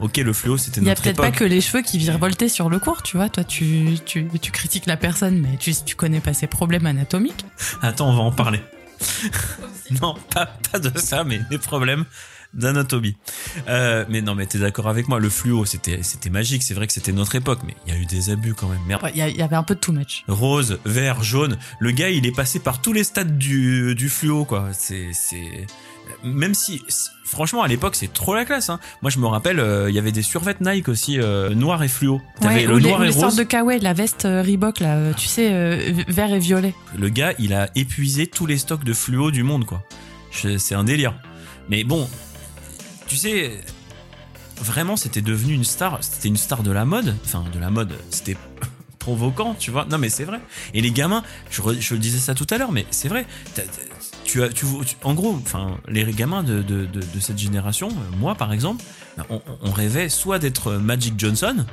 Ok, 0.00 0.16
le 0.16 0.32
fluo, 0.32 0.56
c'était 0.56 0.80
Il 0.80 0.86
y 0.86 0.90
a 0.90 0.94
peut-être 0.94 1.16
pas 1.16 1.30
que 1.30 1.44
les 1.44 1.60
cheveux 1.60 1.82
qui 1.82 1.98
virevoltaient 1.98 2.48
sur 2.48 2.70
le 2.70 2.78
cours, 2.78 3.02
tu 3.02 3.18
vois. 3.18 3.28
Toi, 3.28 3.44
tu, 3.44 3.98
tu, 4.06 4.26
tu 4.40 4.50
critiques 4.50 4.86
la 4.86 4.96
personne, 4.96 5.38
mais 5.38 5.58
tu, 5.58 5.74
tu 5.74 5.94
connais 5.94 6.20
pas 6.20 6.32
ses 6.32 6.46
problèmes 6.46 6.86
anatomiques. 6.86 7.44
Attends, 7.82 8.08
on 8.08 8.16
va 8.16 8.22
en 8.22 8.32
parler. 8.32 8.62
non, 10.00 10.14
pas, 10.32 10.46
pas 10.72 10.78
de 10.78 10.96
ça, 10.98 11.24
mais 11.24 11.40
des 11.50 11.58
problèmes 11.58 12.04
d'anatomie. 12.54 13.16
Euh, 13.68 14.04
mais 14.08 14.22
non, 14.22 14.34
mais 14.34 14.46
t'es 14.46 14.58
d'accord 14.58 14.88
avec 14.88 15.08
moi, 15.08 15.18
le 15.20 15.28
fluo, 15.30 15.64
c'était, 15.64 16.02
c'était 16.02 16.30
magique. 16.30 16.62
C'est 16.62 16.74
vrai 16.74 16.86
que 16.86 16.92
c'était 16.92 17.12
notre 17.12 17.34
époque, 17.34 17.60
mais 17.66 17.74
il 17.86 17.94
y 17.94 17.96
a 17.96 18.00
eu 18.00 18.06
des 18.06 18.30
abus 18.30 18.54
quand 18.54 18.68
même. 18.68 18.80
Merde. 18.86 19.02
Ouais, 19.02 19.10
Il 19.14 19.18
y, 19.18 19.22
a- 19.22 19.28
il 19.28 19.36
y 19.36 19.42
avait 19.42 19.56
un 19.56 19.62
peu 19.62 19.74
de 19.74 19.80
too 19.80 19.92
much. 19.92 20.24
Rose, 20.28 20.78
vert, 20.84 21.22
jaune. 21.22 21.58
Le 21.78 21.90
gars, 21.92 22.10
il 22.10 22.26
est 22.26 22.34
passé 22.34 22.58
par 22.58 22.80
tous 22.80 22.92
les 22.92 23.04
stades 23.04 23.38
du, 23.38 23.94
du 23.94 24.08
fluo, 24.08 24.44
quoi. 24.44 24.68
C'est, 24.72 25.08
c'est, 25.12 25.66
même 26.24 26.54
si, 26.54 26.82
franchement, 27.24 27.62
à 27.62 27.68
l'époque, 27.68 27.94
c'est 27.94 28.12
trop 28.12 28.34
la 28.34 28.44
classe. 28.44 28.68
Hein. 28.68 28.80
Moi, 29.00 29.10
je 29.10 29.18
me 29.20 29.26
rappelle, 29.26 29.60
euh, 29.60 29.88
il 29.88 29.94
y 29.94 29.98
avait 29.98 30.10
des 30.12 30.22
survêtements 30.22 30.72
Nike 30.72 30.88
aussi, 30.88 31.18
euh, 31.20 31.54
noir 31.54 31.82
et 31.84 31.88
fluo. 31.88 32.20
T'avais 32.40 32.54
Ouais, 32.56 32.66
le 32.66 32.74
ou 32.74 32.80
noir 32.80 33.02
et 33.04 33.06
les 33.06 33.12
sortes 33.12 33.26
rose. 33.26 33.36
de 33.36 33.44
kawaii, 33.44 33.78
la 33.80 33.92
veste 33.92 34.24
euh, 34.24 34.42
Reebok, 34.42 34.80
là, 34.80 34.96
euh, 34.96 35.12
tu 35.16 35.28
sais, 35.28 35.50
euh, 35.52 35.92
vert 36.08 36.32
et 36.34 36.40
violet. 36.40 36.74
Le 36.98 37.08
gars, 37.10 37.32
il 37.38 37.54
a 37.54 37.70
épuisé 37.76 38.26
tous 38.26 38.46
les 38.46 38.58
stocks 38.58 38.82
de 38.84 38.92
fluo 38.92 39.30
du 39.30 39.44
monde, 39.44 39.64
quoi. 39.64 39.86
C'est 40.32 40.74
un 40.74 40.84
délire. 40.84 41.14
Mais 41.68 41.84
bon, 41.84 42.08
tu 43.10 43.16
sais, 43.16 43.60
vraiment, 44.60 44.96
c'était 44.96 45.20
devenu 45.20 45.52
une 45.52 45.64
star. 45.64 45.98
C'était 46.00 46.28
une 46.28 46.36
star 46.36 46.62
de 46.62 46.70
la 46.70 46.84
mode. 46.84 47.16
Enfin, 47.24 47.44
de 47.52 47.58
la 47.58 47.68
mode. 47.68 47.92
C'était 48.10 48.36
provoquant, 49.00 49.56
tu 49.58 49.72
vois. 49.72 49.84
Non, 49.90 49.98
mais 49.98 50.10
c'est 50.10 50.22
vrai. 50.22 50.40
Et 50.74 50.80
les 50.80 50.92
gamins, 50.92 51.24
je, 51.50 51.94
disais 51.96 52.20
ça 52.20 52.36
tout 52.36 52.46
à 52.50 52.56
l'heure, 52.56 52.70
mais 52.70 52.86
c'est 52.92 53.08
vrai. 53.08 53.26
Tu 54.22 54.44
as, 54.44 54.48
tu, 54.50 54.64
en 55.02 55.14
gros, 55.14 55.34
enfin, 55.42 55.78
les 55.88 56.04
gamins 56.12 56.44
de, 56.44 56.86
cette 57.18 57.38
génération, 57.38 57.88
euh, 57.88 58.16
moi 58.18 58.36
par 58.36 58.52
exemple, 58.52 58.84
on, 59.28 59.42
on 59.60 59.72
rêvait 59.72 60.08
soit 60.08 60.38
d'être 60.38 60.74
Magic 60.74 61.14
Johnson, 61.18 61.66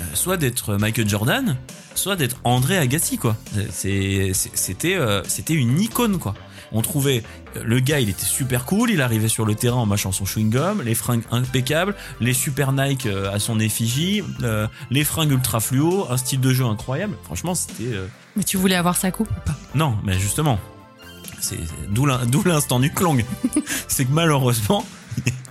euh, 0.00 0.04
soit 0.14 0.36
d'être 0.36 0.74
Michael 0.74 1.08
Jordan, 1.08 1.56
soit 1.94 2.16
d'être 2.16 2.38
André 2.42 2.76
Agassi 2.76 3.18
quoi. 3.18 3.36
C'était 3.70 4.94
euh, 4.96 5.22
c'était 5.28 5.54
une 5.54 5.80
icône 5.80 6.18
quoi. 6.18 6.34
On 6.72 6.82
trouvait 6.82 7.22
euh, 7.56 7.62
le 7.64 7.78
gars, 7.80 8.00
il 8.00 8.08
était 8.08 8.24
super 8.24 8.64
cool, 8.64 8.90
il 8.90 9.00
arrivait 9.00 9.28
sur 9.28 9.44
le 9.44 9.54
terrain 9.54 9.76
en 9.78 9.86
mâchant 9.86 10.12
son 10.12 10.24
chewing 10.24 10.50
gum, 10.50 10.82
les 10.82 10.94
fringues 10.94 11.22
impeccables, 11.30 11.94
les 12.20 12.32
super 12.34 12.72
Nike 12.72 13.06
euh, 13.06 13.32
à 13.32 13.38
son 13.38 13.60
effigie, 13.60 14.22
euh, 14.42 14.66
les 14.90 15.04
fringues 15.04 15.30
ultra 15.32 15.60
fluo, 15.60 16.06
un 16.10 16.16
style 16.16 16.40
de 16.40 16.52
jeu 16.52 16.64
incroyable. 16.64 17.16
Franchement, 17.24 17.54
c'était 17.54 17.92
euh, 17.94 18.06
Mais 18.36 18.42
tu 18.44 18.56
voulais 18.56 18.74
avoir 18.76 18.96
sa 18.96 19.10
coupe 19.10 19.30
ou 19.30 19.40
pas? 19.46 19.56
Non, 19.74 19.96
mais 20.04 20.18
justement, 20.18 20.58
c'est 21.40 21.58
d'où 21.90 22.06
l'in- 22.06 22.26
d'où 22.26 22.42
l'instant 22.44 22.80
du 22.80 22.92
clong. 22.92 23.24
c'est 23.88 24.04
que 24.04 24.12
malheureusement, 24.12 24.84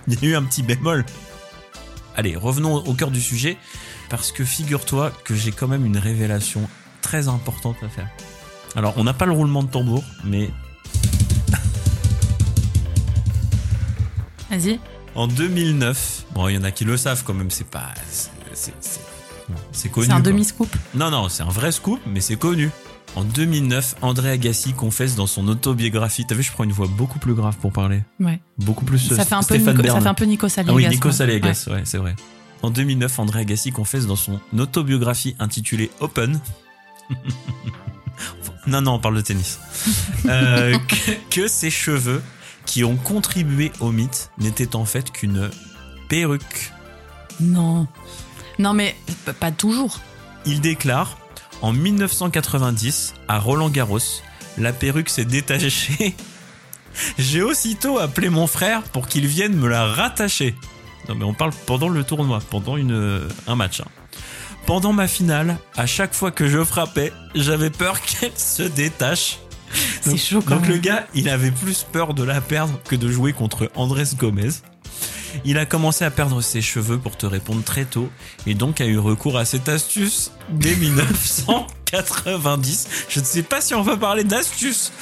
il 0.08 0.22
y 0.22 0.26
a 0.26 0.28
eu 0.30 0.34
un 0.36 0.42
petit 0.42 0.62
bémol. 0.62 1.04
Allez, 2.16 2.36
revenons 2.36 2.76
au 2.76 2.94
cœur 2.94 3.10
du 3.10 3.20
sujet, 3.20 3.56
parce 4.08 4.32
que 4.32 4.44
figure-toi 4.44 5.12
que 5.24 5.34
j'ai 5.34 5.52
quand 5.52 5.68
même 5.68 5.84
une 5.84 5.98
révélation 5.98 6.68
très 7.02 7.28
importante 7.28 7.76
à 7.82 7.88
faire. 7.88 8.08
Alors, 8.74 8.94
on 8.96 9.04
n'a 9.04 9.12
pas 9.14 9.26
le 9.26 9.32
roulement 9.32 9.62
de 9.62 9.68
tambour, 9.70 10.02
mais 10.24 10.50
Vas-y. 14.50 14.78
en 15.14 15.26
2009, 15.26 16.24
bon, 16.34 16.48
il 16.48 16.54
y 16.54 16.58
en 16.58 16.64
a 16.64 16.70
qui 16.70 16.84
le 16.84 16.96
savent 16.96 17.22
quand 17.24 17.34
même, 17.34 17.50
c'est 17.50 17.66
pas, 17.68 17.92
c'est- 18.12 18.30
connu. 19.90 20.06
C'est 20.06 20.12
un 20.12 20.20
demi-scoop. 20.20 20.74
Non, 20.94 21.10
non, 21.10 21.28
c'est 21.28 21.42
un 21.42 21.48
vrai 21.48 21.72
scoop, 21.72 22.00
mais 22.06 22.20
c'est 22.20 22.36
connu. 22.36 22.70
En 23.14 23.24
2009, 23.24 23.94
André 24.02 24.30
Agassi 24.30 24.72
confesse 24.74 25.14
dans 25.14 25.26
son 25.26 25.48
autobiographie. 25.48 26.26
T'as 26.26 26.34
vu, 26.34 26.42
je 26.42 26.52
prends 26.52 26.64
une 26.64 26.72
voix 26.72 26.86
beaucoup 26.88 27.18
plus 27.18 27.32
grave 27.34 27.56
pour 27.56 27.72
parler. 27.72 28.02
Ouais. 28.20 28.40
Beaucoup 28.58 28.84
plus 28.84 28.98
Ça 28.98 29.24
fait, 29.24 29.34
un 29.34 29.42
peu 29.42 29.56
Nico, 29.56 29.72
Bern. 29.82 29.96
ça 29.96 30.00
fait 30.02 30.08
un 30.08 30.14
peu 30.14 30.24
Nico 30.26 30.48
Saliagas. 30.48 30.72
Ah 30.72 30.76
oui, 30.76 30.88
Nico 30.88 31.08
ouais, 31.08 31.82
c'est 31.84 31.96
vrai. 31.98 32.14
En 32.62 32.70
2009, 32.70 33.18
André 33.18 33.40
Agassi 33.40 33.72
confesse 33.72 34.06
dans 34.06 34.16
son 34.16 34.40
autobiographie 34.58 35.34
intitulée 35.38 35.90
Open. 36.00 36.40
non, 38.66 38.80
non, 38.82 38.92
on 38.94 38.98
parle 38.98 39.16
de 39.16 39.20
tennis. 39.20 39.60
Euh, 40.26 40.76
que, 40.88 41.12
que 41.42 41.48
ses 41.48 41.70
cheveux, 41.70 42.22
qui 42.66 42.84
ont 42.84 42.96
contribué 42.96 43.72
au 43.80 43.90
mythe, 43.92 44.30
n'étaient 44.38 44.76
en 44.76 44.84
fait 44.84 45.10
qu'une 45.12 45.50
perruque. 46.08 46.72
Non. 47.40 47.86
Non, 48.58 48.72
mais 48.74 48.96
pas 49.40 49.52
toujours. 49.52 50.00
Il 50.44 50.60
déclare 50.60 51.18
En 51.62 51.72
1990, 51.72 53.14
à 53.28 53.38
Roland 53.38 53.68
Garros, 53.70 53.98
la 54.58 54.72
perruque 54.72 55.08
s'est 55.08 55.24
détachée. 55.24 56.14
J'ai 57.18 57.42
aussitôt 57.42 57.98
appelé 57.98 58.28
mon 58.30 58.46
frère 58.46 58.82
pour 58.82 59.06
qu'il 59.08 59.26
vienne 59.26 59.54
me 59.54 59.68
la 59.68 59.86
rattacher. 59.86 60.54
Non 61.08 61.14
mais 61.14 61.24
on 61.24 61.34
parle 61.34 61.52
pendant 61.66 61.88
le 61.88 62.02
tournoi, 62.04 62.40
pendant 62.50 62.76
une, 62.76 63.28
un 63.46 63.54
match. 63.54 63.80
hein. 63.80 63.86
Pendant 64.66 64.92
ma 64.92 65.06
finale, 65.06 65.58
à 65.76 65.86
chaque 65.86 66.14
fois 66.14 66.30
que 66.32 66.48
je 66.48 66.64
frappais, 66.64 67.12
j'avais 67.34 67.70
peur 67.70 68.00
qu'elle 68.02 68.36
se 68.36 68.62
détache. 68.62 69.38
C'est 70.06 70.10
Donc- 70.16 70.20
chaud 70.20 70.42
quand 70.42 70.54
Donc 70.56 70.62
même. 70.62 70.72
le 70.72 70.78
gars, 70.78 71.06
il 71.14 71.28
avait 71.28 71.50
plus 71.50 71.84
peur 71.90 72.14
de 72.14 72.22
la 72.22 72.40
perdre 72.40 72.78
que 72.88 72.96
de 72.96 73.08
jouer 73.10 73.32
contre 73.32 73.70
Andrés 73.74 74.04
Gomez. 74.18 74.50
Il 75.44 75.58
a 75.58 75.66
commencé 75.66 76.04
à 76.04 76.10
perdre 76.10 76.40
ses 76.40 76.62
cheveux 76.62 76.96
pour 76.98 77.16
te 77.18 77.26
répondre 77.26 77.62
très 77.62 77.84
tôt 77.84 78.08
et 78.46 78.54
donc 78.54 78.80
a 78.80 78.86
eu 78.86 78.98
recours 78.98 79.36
à 79.36 79.44
cette 79.44 79.68
astuce 79.68 80.30
dès 80.50 80.74
1990. 81.92 82.88
Je 83.10 83.20
ne 83.20 83.24
sais 83.24 83.42
pas 83.42 83.60
si 83.60 83.74
on 83.74 83.82
va 83.82 83.96
parler 83.98 84.24
d'astuce 84.24 84.92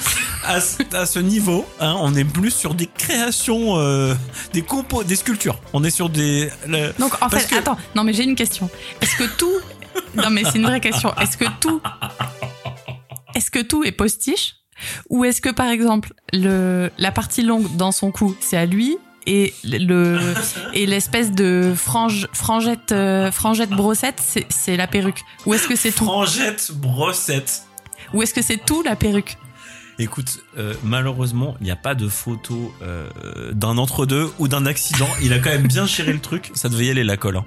à, 0.43 0.59
ce- 0.59 0.83
à 0.93 1.05
ce 1.05 1.19
niveau. 1.19 1.65
hein. 1.79 1.95
on 1.99 2.13
est 2.15 2.25
plus 2.25 2.51
sur 2.51 2.73
des 2.73 2.87
créations, 2.87 3.77
euh, 3.77 4.13
des 4.53 4.61
compos, 4.61 5.03
des 5.03 5.15
sculptures. 5.15 5.59
On 5.73 5.83
est 5.85 5.89
sur 5.89 6.09
des. 6.09 6.49
le- 6.67 6.93
Donc, 6.99 7.13
en 7.21 7.29
fait, 7.29 7.47
que- 7.47 7.55
attends. 7.55 7.77
Non, 7.95 8.03
mais 8.03 8.11
j'ai 8.13 8.23
une 8.23 8.35
question. 8.35 8.69
Est-ce 9.01 9.15
que 9.15 9.23
tout. 9.37 9.53
Non, 10.15 10.29
mais 10.29 10.43
c'est 10.43 10.57
une 10.57 10.65
vraie 10.65 10.81
question. 10.81 11.15
Est-ce 11.17 11.37
que 11.37 11.45
tout. 11.61 11.81
Est-ce 13.35 13.51
que 13.51 13.59
tout 13.61 13.83
est 13.83 13.91
postiche? 13.93 14.55
Ou 15.09 15.25
est-ce 15.25 15.41
que, 15.41 15.49
par 15.49 15.67
exemple, 15.67 16.13
le, 16.33 16.89
la 16.97 17.11
partie 17.11 17.41
longue 17.41 17.75
dans 17.77 17.91
son 17.91 18.11
cou, 18.11 18.35
c'est 18.39 18.57
à 18.57 18.65
lui 18.65 18.97
et 19.27 19.53
le 19.63 20.19
et 20.73 20.85
l'espèce 20.85 21.31
de 21.31 21.73
frange 21.75 22.27
frangette 22.33 22.91
euh, 22.91 23.31
frangette 23.31 23.71
brossette 23.71 24.21
c'est 24.23 24.45
c'est 24.49 24.77
la 24.77 24.87
perruque. 24.87 25.21
Ou 25.45 25.53
est-ce 25.53 25.67
que 25.67 25.75
c'est 25.75 25.91
tout? 25.91 26.05
Frangette 26.05 26.71
brossette. 26.73 27.63
ou 28.13 28.21
est-ce 28.21 28.33
que 28.33 28.41
c'est 28.41 28.63
tout 28.63 28.83
la 28.83 28.95
perruque? 28.95 29.37
Écoute, 29.97 30.39
euh, 30.57 30.73
malheureusement, 30.83 31.55
il 31.61 31.65
n'y 31.65 31.71
a 31.71 31.75
pas 31.77 31.95
de 31.95 32.07
photo 32.09 32.73
euh, 32.81 33.09
d'un 33.53 33.77
entre-deux 33.77 34.29
ou 34.39 34.47
d'un 34.49 34.65
accident. 34.65 35.07
Il 35.21 35.31
a 35.31 35.39
quand 35.39 35.49
même 35.51 35.67
bien 35.67 35.85
géré 35.85 36.11
le 36.11 36.19
truc. 36.19 36.51
Ça 36.53 36.67
devait 36.69 36.85
y 36.87 36.89
aller 36.89 37.03
la 37.05 37.15
colle. 37.17 37.37
hein. 37.37 37.45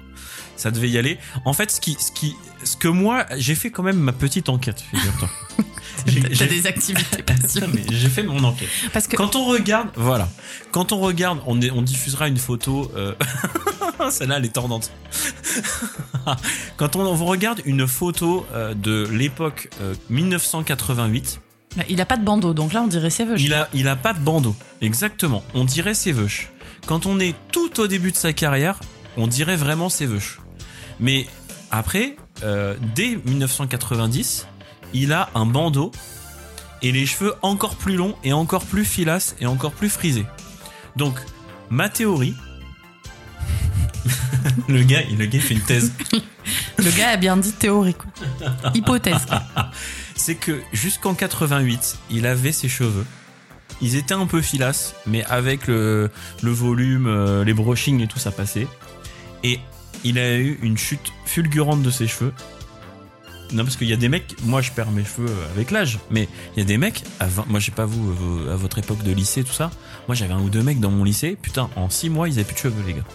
Ça 0.55 0.71
devait 0.71 0.89
y 0.89 0.97
aller. 0.97 1.19
En 1.45 1.53
fait, 1.53 1.69
ce 1.71 1.79
qui, 1.79 1.95
ce 1.99 2.11
qui, 2.11 2.35
ce 2.63 2.75
que 2.75 2.87
moi, 2.87 3.25
j'ai 3.37 3.55
fait 3.55 3.69
quand 3.71 3.83
même 3.83 3.99
ma 3.99 4.11
petite 4.13 4.49
enquête. 4.49 4.81
Figure-toi. 4.91 5.29
J'ai- 6.07 6.21
des 6.47 6.65
activités 6.65 7.23
j'ai 7.91 8.07
fait 8.09 8.23
mon 8.23 8.41
enquête. 8.45 8.69
parce 8.93 9.05
que 9.07 9.17
Quand 9.17 9.35
on 9.35 9.45
regarde, 9.45 9.89
voilà. 9.95 10.29
Quand 10.71 10.93
on 10.93 10.99
regarde, 10.99 11.39
on, 11.45 11.59
est- 11.61 11.71
on 11.71 11.81
diffusera 11.81 12.29
une 12.29 12.37
photo. 12.37 12.89
euh, 12.95 13.13
Celle-là, 14.09 14.37
elle 14.37 14.45
est 14.45 14.53
tordante. 14.53 14.91
Quand 16.77 16.95
on, 16.95 17.01
on 17.05 17.25
regarde 17.25 17.61
une 17.65 17.85
photo 17.85 18.45
euh, 18.53 18.73
de 18.73 19.07
l'époque 19.11 19.69
euh, 19.81 19.93
1988. 20.09 21.41
Il 21.87 22.01
a 22.01 22.05
pas 22.05 22.17
de 22.17 22.23
bandeau 22.23 22.53
donc 22.53 22.73
là 22.73 22.81
on 22.81 22.87
dirait 22.87 23.09
c'est 23.09 23.27
Il 23.37 23.53
a, 23.53 23.69
il 23.73 23.87
a 23.87 23.95
pas 23.95 24.13
de 24.13 24.19
bandeau. 24.19 24.55
Exactement. 24.81 25.43
On 25.53 25.65
dirait 25.65 25.93
ses 25.93 26.11
veuches. 26.11 26.49
Quand 26.85 27.05
on 27.05 27.19
est 27.19 27.35
tout 27.51 27.79
au 27.79 27.87
début 27.87 28.11
de 28.11 28.17
sa 28.17 28.33
carrière, 28.33 28.79
on 29.17 29.27
dirait 29.27 29.55
vraiment 29.55 29.89
ses 29.89 30.05
veuches. 30.05 30.39
Mais 30.99 31.27
après, 31.71 32.15
euh, 32.43 32.75
dès 32.95 33.19
1990, 33.25 34.47
il 34.93 35.13
a 35.13 35.29
un 35.35 35.45
bandeau 35.45 35.91
et 36.81 36.91
les 36.91 37.05
cheveux 37.05 37.33
encore 37.41 37.75
plus 37.75 37.95
longs 37.95 38.15
et 38.23 38.33
encore 38.33 38.65
plus 38.65 38.85
filasses 38.85 39.35
et 39.39 39.45
encore 39.45 39.73
plus 39.73 39.89
frisés. 39.89 40.25
Donc, 40.95 41.19
ma 41.69 41.89
théorie. 41.89 42.35
le 44.67 44.83
gars, 44.83 45.01
le 45.17 45.25
gars 45.25 45.39
fait 45.39 45.53
une 45.53 45.61
thèse. 45.61 45.93
le 46.77 46.97
gars 46.97 47.09
a 47.09 47.17
bien 47.17 47.37
dit 47.37 47.51
théorie 47.51 47.93
quoi 47.93 48.09
hypothèse. 48.73 49.25
c'est 50.19 50.35
que 50.35 50.59
jusqu'en 50.73 51.13
88, 51.13 51.97
il 52.11 52.27
avait 52.27 52.51
ses 52.51 52.69
cheveux. 52.69 53.05
Ils 53.81 53.95
étaient 53.95 54.13
un 54.13 54.25
peu 54.25 54.41
filasses, 54.41 54.93
mais 55.07 55.23
avec 55.25 55.67
le, 55.67 56.09
volume, 56.43 57.07
euh, 57.07 57.43
les 57.43 57.53
brushings 57.53 58.01
et 58.01 58.07
tout, 58.07 58.19
ça 58.19 58.31
passait. 58.31 58.67
Et 59.43 59.59
il 60.03 60.19
a 60.19 60.37
eu 60.37 60.59
une 60.61 60.77
chute 60.77 61.13
fulgurante 61.25 61.81
de 61.81 61.89
ses 61.89 62.07
cheveux. 62.07 62.33
Non, 63.51 63.63
parce 63.63 63.77
qu'il 63.77 63.87
y 63.87 63.93
a 63.93 63.97
des 63.97 64.09
mecs, 64.09 64.35
moi 64.43 64.61
je 64.61 64.71
perds 64.71 64.91
mes 64.91 65.03
cheveux 65.03 65.33
avec 65.55 65.71
l'âge, 65.71 65.97
mais 66.11 66.27
il 66.55 66.59
y 66.59 66.61
a 66.61 66.65
des 66.65 66.77
mecs, 66.77 67.03
à 67.19 67.25
20 67.25 67.47
moi 67.47 67.59
je 67.59 67.65
sais 67.65 67.71
pas 67.71 67.85
vous, 67.85 68.47
à 68.47 68.55
votre 68.55 68.77
époque 68.77 69.01
de 69.01 69.11
lycée, 69.11 69.43
tout 69.43 69.53
ça, 69.53 69.71
moi 70.07 70.13
j'avais 70.13 70.33
un 70.33 70.39
ou 70.39 70.49
deux 70.49 70.61
mecs 70.61 70.79
dans 70.79 70.91
mon 70.91 71.03
lycée, 71.03 71.35
putain, 71.41 71.67
en 71.75 71.89
6 71.89 72.11
mois 72.11 72.29
ils 72.29 72.33
avaient 72.33 72.43
plus 72.43 72.53
de 72.53 72.59
cheveux, 72.59 72.83
les 72.85 72.93
gars. 72.93 73.05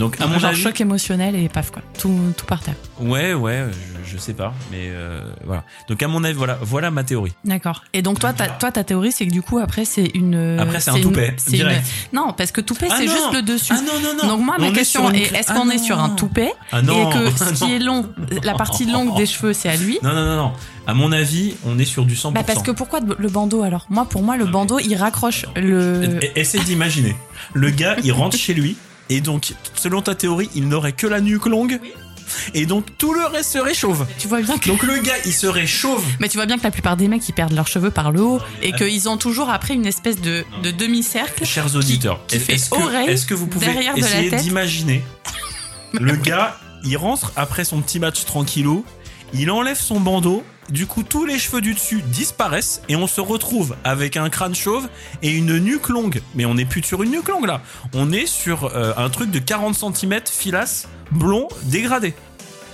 Donc 0.00 0.18
à 0.20 0.26
mon 0.26 0.38
Genre 0.38 0.50
avis, 0.50 0.62
choc 0.62 0.80
émotionnel 0.80 1.36
et 1.36 1.48
paf 1.50 1.70
quoi, 1.70 1.82
tout, 1.98 2.18
tout 2.36 2.46
par 2.46 2.60
terre. 2.62 2.74
ouais, 3.00 3.34
ouais, 3.34 3.66
je, 4.04 4.12
je 4.12 4.18
sais 4.18 4.32
pas, 4.32 4.54
mais 4.72 4.84
euh, 4.88 5.20
voilà. 5.44 5.62
Donc 5.88 6.02
à 6.02 6.08
mon 6.08 6.24
avis, 6.24 6.34
voilà, 6.34 6.58
voilà 6.62 6.90
ma 6.90 7.04
théorie. 7.04 7.32
D'accord. 7.44 7.84
Et 7.92 8.00
donc 8.00 8.18
toi, 8.18 8.32
ta, 8.32 8.48
toi, 8.48 8.72
ta 8.72 8.82
théorie, 8.82 9.12
c'est 9.12 9.26
que 9.26 9.30
du 9.32 9.42
coup 9.42 9.58
après 9.58 9.84
c'est 9.84 10.10
une. 10.14 10.58
Après, 10.58 10.80
c'est 10.80 10.90
un 10.90 10.96
une- 10.96 11.02
toupet, 11.02 11.36
une-. 11.52 11.68
Non, 12.14 12.32
parce 12.36 12.50
que 12.50 12.62
toupet 12.62 12.88
Ah 12.90 12.94
c'est 12.96 13.06
juste 13.08 13.32
le 13.34 13.42
dessus. 13.42 13.74
Ah 13.76 13.80
non 13.82 14.00
non 14.02 14.22
non. 14.22 14.28
Donc 14.36 14.44
moi 14.46 14.56
ma 14.58 14.66
On 14.66 14.70
est 14.70 14.72
question 14.72 15.10
est 15.12 15.32
est-ce 15.34 15.50
Ah 15.50 15.54
qu'on 15.54 15.68
est 15.70 15.76
non. 15.76 15.82
sur 15.84 16.00
un 16.00 16.08
toupet 16.08 16.52
Ah 16.72 16.80
non. 16.80 17.10
et 17.10 17.12
que 17.12 17.28
Ah 17.42 17.54
ce 17.54 17.64
qui 17.64 17.72
est 17.74 17.78
long, 17.78 18.08
la 18.42 18.54
partie 18.54 18.86
longue 18.86 19.14
des 19.18 19.26
cheveux 19.26 19.52
c'est 19.52 19.68
à 19.68 19.76
lui 19.76 19.98
Non 20.02 20.14
non 20.14 20.24
non 20.24 20.36
non. 20.36 20.52
À 20.86 20.94
mon 20.94 21.12
avis, 21.12 21.54
on 21.66 21.78
est 21.78 21.84
sur 21.84 22.06
du 22.06 22.14
100%. 22.14 22.32
Bah 22.32 22.42
parce 22.42 22.62
que 22.62 22.70
pourquoi 22.70 23.00
le 23.00 23.28
bandeau 23.28 23.62
alors? 23.62 23.86
Moi 23.90 24.06
pour 24.06 24.22
moi 24.22 24.38
le 24.38 24.46
bandeau 24.46 24.78
il 24.78 24.96
raccroche 24.96 25.44
le. 25.56 26.04
E- 26.04 26.20
Essaie 26.36 26.58
d'imaginer. 26.60 27.14
Le 27.52 27.68
gars, 27.70 27.96
il 28.02 28.12
rentre 28.12 28.36
chez 28.38 28.54
lui 28.54 28.76
et 29.10 29.20
donc, 29.20 29.52
selon 29.74 30.00
ta 30.00 30.14
théorie, 30.14 30.48
il 30.54 30.68
n'aurait 30.68 30.92
que 30.92 31.06
la 31.06 31.20
nuque 31.20 31.46
longue 31.46 31.80
et 32.54 32.64
donc 32.64 32.86
tout 32.96 33.12
le 33.12 33.24
reste 33.26 33.52
serait 33.52 33.74
chauve. 33.74 34.06
Tu 34.18 34.28
vois 34.28 34.40
bien 34.40 34.56
que. 34.56 34.68
Donc 34.68 34.82
le 34.84 34.98
gars, 34.98 35.16
il 35.26 35.32
serait 35.32 35.66
chauve. 35.66 36.04
Mais 36.20 36.28
tu 36.28 36.36
vois 36.36 36.46
bien 36.46 36.58
que 36.58 36.62
la 36.62 36.70
plupart 36.70 36.96
des 36.96 37.08
mecs 37.08 37.28
ils 37.28 37.32
perdent 37.32 37.52
leurs 37.54 37.66
cheveux 37.66 37.90
par 37.90 38.12
le 38.12 38.22
haut 38.22 38.40
et 38.62 38.70
mais- 38.72 38.78
qu'ils 38.78 39.08
ont 39.08 39.16
toujours 39.16 39.50
après 39.50 39.74
une 39.74 39.86
espèce 39.86 40.20
de, 40.20 40.44
de 40.62 40.70
demi-cercle. 40.70 41.44
Chers 41.44 41.74
auditeurs, 41.74 42.24
qui 42.26 42.38
fait 42.38 42.54
est-ce 42.54 42.70
que, 42.70 42.76
oreille 42.76 43.08
est-ce 43.08 43.26
que 43.26 43.34
vous 43.34 43.46
pouvez 43.46 43.66
essayer 43.96 44.30
d'imaginer 44.30 45.02
le 45.92 46.14
gars, 46.14 46.56
il 46.84 46.96
rentre 46.96 47.32
après 47.36 47.64
son 47.64 47.80
petit 47.80 47.98
match 47.98 48.24
tranquillou, 48.24 48.84
il 49.34 49.50
enlève 49.50 49.78
son 49.78 50.00
bandeau, 50.00 50.44
du 50.70 50.86
coup 50.86 51.02
tous 51.02 51.26
les 51.26 51.38
cheveux 51.38 51.60
du 51.60 51.74
dessus 51.74 52.02
disparaissent 52.02 52.82
et 52.88 52.96
on 52.96 53.06
se 53.06 53.20
retrouve 53.20 53.76
avec 53.84 54.16
un 54.16 54.28
crâne 54.30 54.54
chauve 54.54 54.88
et 55.22 55.30
une 55.30 55.58
nuque 55.58 55.88
longue. 55.88 56.20
Mais 56.34 56.44
on 56.44 56.54
n'est 56.54 56.64
plus 56.64 56.82
sur 56.82 57.02
une 57.02 57.10
nuque 57.10 57.28
longue 57.28 57.46
là, 57.46 57.62
on 57.94 58.12
est 58.12 58.26
sur 58.26 58.64
euh, 58.64 58.92
un 58.96 59.10
truc 59.10 59.30
de 59.30 59.38
40 59.38 59.74
cm 59.96 60.20
filasse, 60.30 60.88
blond, 61.10 61.48
dégradé. 61.64 62.14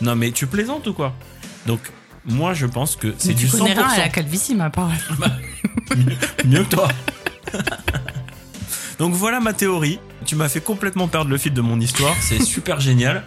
Non 0.00 0.14
mais 0.16 0.30
tu 0.30 0.46
plaisantes 0.46 0.86
ou 0.86 0.92
quoi? 0.92 1.14
Donc 1.66 1.80
moi 2.24 2.54
je 2.54 2.66
pense 2.66 2.96
que 2.96 3.14
c'est 3.18 3.34
du 3.34 3.48
tu 3.48 3.56
100%. 3.56 3.58
connais 3.58 3.74
rien 3.74 3.88
à 3.88 3.98
la 3.98 4.08
calvitie 4.08 4.54
ma 4.54 4.70
parole. 4.70 4.92
Mieux 6.44 6.64
que 6.64 6.74
toi. 6.74 6.88
Donc 8.98 9.12
voilà 9.14 9.40
ma 9.40 9.52
théorie. 9.52 9.98
Tu 10.26 10.34
m'as 10.36 10.48
fait 10.48 10.60
complètement 10.60 11.06
perdre 11.08 11.30
le 11.30 11.38
fil 11.38 11.52
de 11.52 11.60
mon 11.60 11.80
histoire. 11.80 12.14
C'est 12.20 12.42
super 12.44 12.80
génial. 12.80 13.24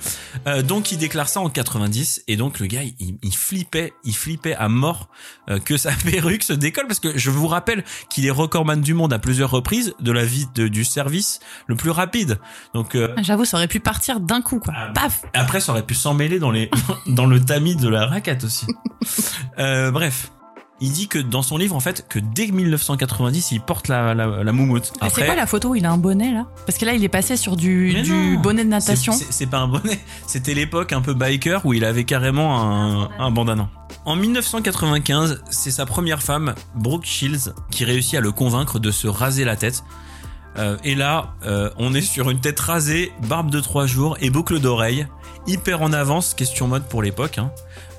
Euh, 0.47 0.61
donc 0.61 0.91
il 0.91 0.97
déclare 0.97 1.29
ça 1.29 1.39
en 1.39 1.49
90 1.49 2.23
et 2.27 2.35
donc 2.35 2.59
le 2.59 2.67
gars 2.67 2.81
il, 2.83 3.17
il 3.23 3.35
flippait, 3.35 3.93
il 4.03 4.15
flippait 4.15 4.53
à 4.55 4.67
mort 4.69 5.09
euh, 5.49 5.59
que 5.59 5.77
sa 5.77 5.91
perruque 6.05 6.43
se 6.43 6.53
décolle 6.53 6.87
parce 6.87 6.99
que 6.99 7.17
je 7.17 7.29
vous 7.29 7.47
rappelle 7.47 7.83
qu'il 8.09 8.25
est 8.25 8.31
recordman 8.31 8.81
du 8.81 8.93
monde 8.93 9.13
à 9.13 9.19
plusieurs 9.19 9.49
reprises 9.51 9.93
de 9.99 10.11
la 10.11 10.25
vie 10.25 10.47
de- 10.55 10.67
du 10.67 10.83
service 10.83 11.39
le 11.67 11.75
plus 11.75 11.89
rapide. 11.91 12.39
Donc 12.73 12.95
euh, 12.95 13.13
J'avoue 13.21 13.45
ça 13.45 13.57
aurait 13.57 13.67
pu 13.67 13.79
partir 13.79 14.19
d'un 14.19 14.41
coup 14.41 14.59
quoi. 14.59 14.73
Ah, 14.75 14.91
Paf. 14.93 15.21
après, 15.33 15.59
ça 15.61 15.71
aurait 15.71 15.85
pu 15.85 15.95
s'emmêler 15.95 16.39
dans 16.39 16.51
les 16.51 16.69
dans 17.07 17.25
le 17.25 17.39
tamis 17.43 17.75
de 17.75 17.87
la 17.89 18.05
raquette 18.05 18.43
aussi. 18.43 18.65
Euh, 19.57 19.91
bref, 19.91 20.31
il 20.81 20.91
dit 20.91 21.07
que 21.07 21.19
dans 21.19 21.41
son 21.41 21.57
livre, 21.57 21.75
en 21.75 21.79
fait, 21.79 22.05
que 22.07 22.19
dès 22.19 22.47
1990, 22.47 23.51
il 23.51 23.61
porte 23.61 23.87
la 23.87 24.13
la, 24.13 24.43
la 24.43 24.51
moumoute. 24.51 24.93
Mais 25.01 25.09
C'est 25.09 25.25
quoi 25.25 25.35
la 25.35 25.45
photo? 25.45 25.69
Où 25.69 25.75
il 25.75 25.85
a 25.85 25.91
un 25.91 25.97
bonnet 25.97 26.31
là? 26.31 26.47
Parce 26.65 26.77
que 26.77 26.85
là 26.85 26.93
il 26.93 27.03
est 27.03 27.09
passé 27.09 27.37
sur 27.37 27.55
du, 27.55 27.93
du 28.01 28.37
bonnet 28.37 28.63
de 28.63 28.69
natation. 28.69 29.13
c'est 29.29 29.47
pas 29.47 29.59
un 29.59 29.67
bonnet, 29.67 29.99
c'était 30.27 30.53
l'époque 30.53 30.93
un 30.93 31.01
peu 31.01 31.13
biker 31.13 31.65
où 31.65 31.73
il 31.73 31.83
avait 31.85 32.05
carrément 32.05 32.61
un, 32.61 33.09
un 33.19 33.31
bandana. 33.31 33.69
En 34.05 34.15
1995, 34.15 35.43
c'est 35.49 35.71
sa 35.71 35.85
première 35.85 36.21
femme, 36.23 36.55
Brooke 36.75 37.05
Shields, 37.05 37.53
qui 37.69 37.85
réussit 37.85 38.15
à 38.15 38.21
le 38.21 38.31
convaincre 38.31 38.79
de 38.79 38.91
se 38.91 39.07
raser 39.07 39.43
la 39.43 39.55
tête. 39.55 39.83
Euh, 40.57 40.77
et 40.83 40.95
là, 40.95 41.33
euh, 41.45 41.69
on 41.77 41.93
est 41.93 42.01
sur 42.01 42.29
une 42.29 42.39
tête 42.39 42.59
rasée, 42.59 43.11
barbe 43.27 43.51
de 43.51 43.59
trois 43.59 43.85
jours 43.85 44.17
et 44.19 44.29
boucle 44.29 44.59
d'oreille, 44.59 45.07
hyper 45.49 45.81
en 45.81 45.91
avance, 45.93 46.33
question 46.33 46.67
mode 46.67 46.83
pour 46.83 47.01
l'époque. 47.01 47.37
Hein. 47.37 47.51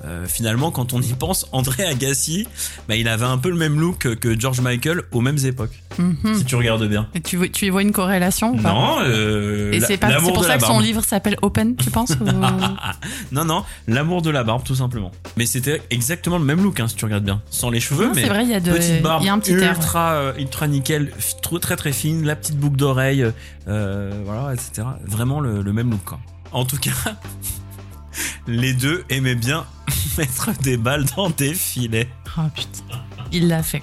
Euh, 0.03 0.25
finalement, 0.25 0.71
quand 0.71 0.93
on 0.93 1.01
y 1.01 1.13
pense, 1.13 1.45
André 1.51 1.83
Agassi, 1.85 2.47
bah, 2.89 2.95
il 2.95 3.07
avait 3.07 3.25
un 3.25 3.37
peu 3.37 3.49
le 3.51 3.55
même 3.55 3.79
look 3.79 4.15
que- 4.15 4.39
George 4.39 4.59
Michael 4.59 5.03
aux 5.11 5.21
mêmes 5.21 5.37
époques, 5.45 5.79
Mhm. 5.99 6.37
si 6.39 6.45
tu 6.45 6.55
regardes 6.55 6.87
bien. 6.87 7.07
Et 7.13 7.21
tu, 7.21 7.37
y 7.61 7.69
vois 7.69 7.83
une 7.83 7.91
corrélation 7.91 8.53
ou 8.53 8.57
pas 8.57 8.71
Non, 8.73 8.95
euh, 9.01 9.71
Et 9.71 9.79
c'est 9.79 9.99
pour 9.99 10.43
ça 10.43 10.57
que 10.57 10.65
son 10.65 10.79
livre 10.79 11.03
s'appelle 11.03 11.37
Open, 11.43 11.75
tu 11.75 11.91
penses 11.91 12.11
ou- 12.19 12.23
Non, 13.31 13.45
non, 13.45 13.63
l'amour 13.87 14.23
de 14.23 14.31
la 14.31 14.43
barbe, 14.43 14.63
tout 14.63 14.73
simplement. 14.73 15.11
Mais 15.37 15.45
c'était 15.45 15.83
exactement 15.91 16.39
le 16.39 16.45
même 16.45 16.63
look, 16.63 16.79
hein, 16.79 16.87
si 16.87 16.95
tu 16.95 17.05
regardes 17.05 17.23
bien. 17.25 17.41
Sans 17.51 17.69
les 17.69 17.79
cheveux, 17.79 18.07
Non, 18.07 18.13
mais 18.15 18.23
C'est 18.23 18.29
vrai, 18.29 18.43
il 18.43 18.49
y 18.49 18.55
a 18.55 18.59
de, 18.59 18.71
petite 18.71 19.03
barbe 19.03 19.23
y 19.23 19.29
a 19.29 19.33
un 19.33 19.39
petit 19.39 19.51
ultra, 19.51 20.13
euh, 20.13 20.33
ultra 20.39 20.67
nickel, 20.67 21.11
trop- 21.43 21.59
très 21.59 21.75
très 21.75 21.91
fine, 21.91 22.25
la 22.25 22.35
petite 22.35 22.57
boucle 22.57 22.75
d'oreille, 22.77 23.25
voilà, 23.67 24.51
etc. 24.53 24.87
Vraiment 25.05 25.39
le, 25.41 25.61
le 25.61 25.73
même 25.73 25.91
look, 25.91 26.03
quoi. 26.05 26.19
En 26.51 26.65
tout 26.65 26.77
cas, 26.77 26.91
les 28.47 28.73
deux 28.73 29.03
aimaient 29.09 29.35
bien 29.35 29.65
mettre 30.17 30.51
des 30.61 30.77
balles 30.77 31.05
dans 31.15 31.29
des 31.29 31.53
filets. 31.53 32.09
Oh 32.37 32.41
putain, 32.53 33.01
il 33.31 33.47
l'a 33.47 33.63
fait. 33.63 33.81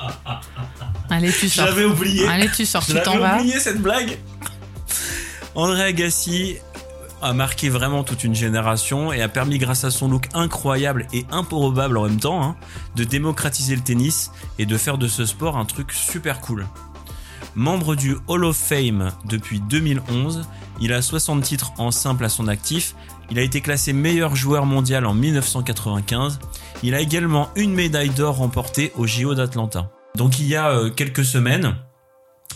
Allez, 1.11 1.33
tu 1.33 1.49
sors. 1.49 1.67
J'avais 1.67 1.85
oublié. 1.85 2.27
Allez, 2.29 2.51
tu 2.51 2.67
sors, 2.67 2.85
tu 2.85 2.95
t'en 3.03 3.19
vas. 3.19 3.39
oublié 3.39 3.59
cette 3.59 3.81
blague. 3.81 4.19
André 5.55 5.85
Agassi 5.85 6.57
a 7.23 7.33
marqué 7.33 7.69
vraiment 7.69 8.05
toute 8.05 8.23
une 8.25 8.35
génération 8.35 9.13
et 9.13 9.23
a 9.23 9.29
permis 9.29 9.59
grâce 9.59 9.85
à 9.85 9.91
son 9.91 10.09
look 10.09 10.29
incroyable 10.35 11.07
et 11.13 11.27
improbable 11.31 11.99
en 11.99 12.05
même 12.05 12.21
temps 12.21 12.43
hein, 12.43 12.57
de 12.95 13.05
démocratiser 13.05 13.75
le 13.75 13.83
tennis 13.83 14.31
et 14.59 14.67
de 14.67 14.77
faire 14.79 14.99
de 14.99 15.09
ce 15.09 15.27
sport 15.27 15.57
un 15.57 15.65
truc 15.65 15.93
super 15.93 16.41
cool. 16.41 16.67
Membre 17.55 17.97
du 17.97 18.17
Hall 18.29 18.45
of 18.45 18.57
Fame 18.57 19.11
depuis 19.25 19.59
2011, 19.59 20.47
il 20.81 20.93
a 20.93 21.03
60 21.03 21.43
titres 21.43 21.73
en 21.79 21.91
simple 21.91 22.25
à 22.25 22.29
son 22.29 22.49
actif, 22.49 22.95
il 23.31 23.39
a 23.39 23.43
été 23.43 23.61
classé 23.61 23.93
meilleur 23.93 24.37
joueur 24.37 24.65
mondial 24.67 25.05
en 25.07 25.15
1995, 25.15 26.39
il 26.83 26.95
a 26.95 27.01
également 27.01 27.49
une 27.57 27.75
médaille 27.75 28.11
d'or 28.11 28.37
remportée 28.37 28.93
au 28.97 29.07
JO 29.07 29.35
d'Atlanta. 29.35 29.91
Donc 30.17 30.39
il 30.39 30.47
y 30.47 30.57
a 30.57 30.71
euh, 30.71 30.91
quelques 30.91 31.25
semaines, 31.25 31.77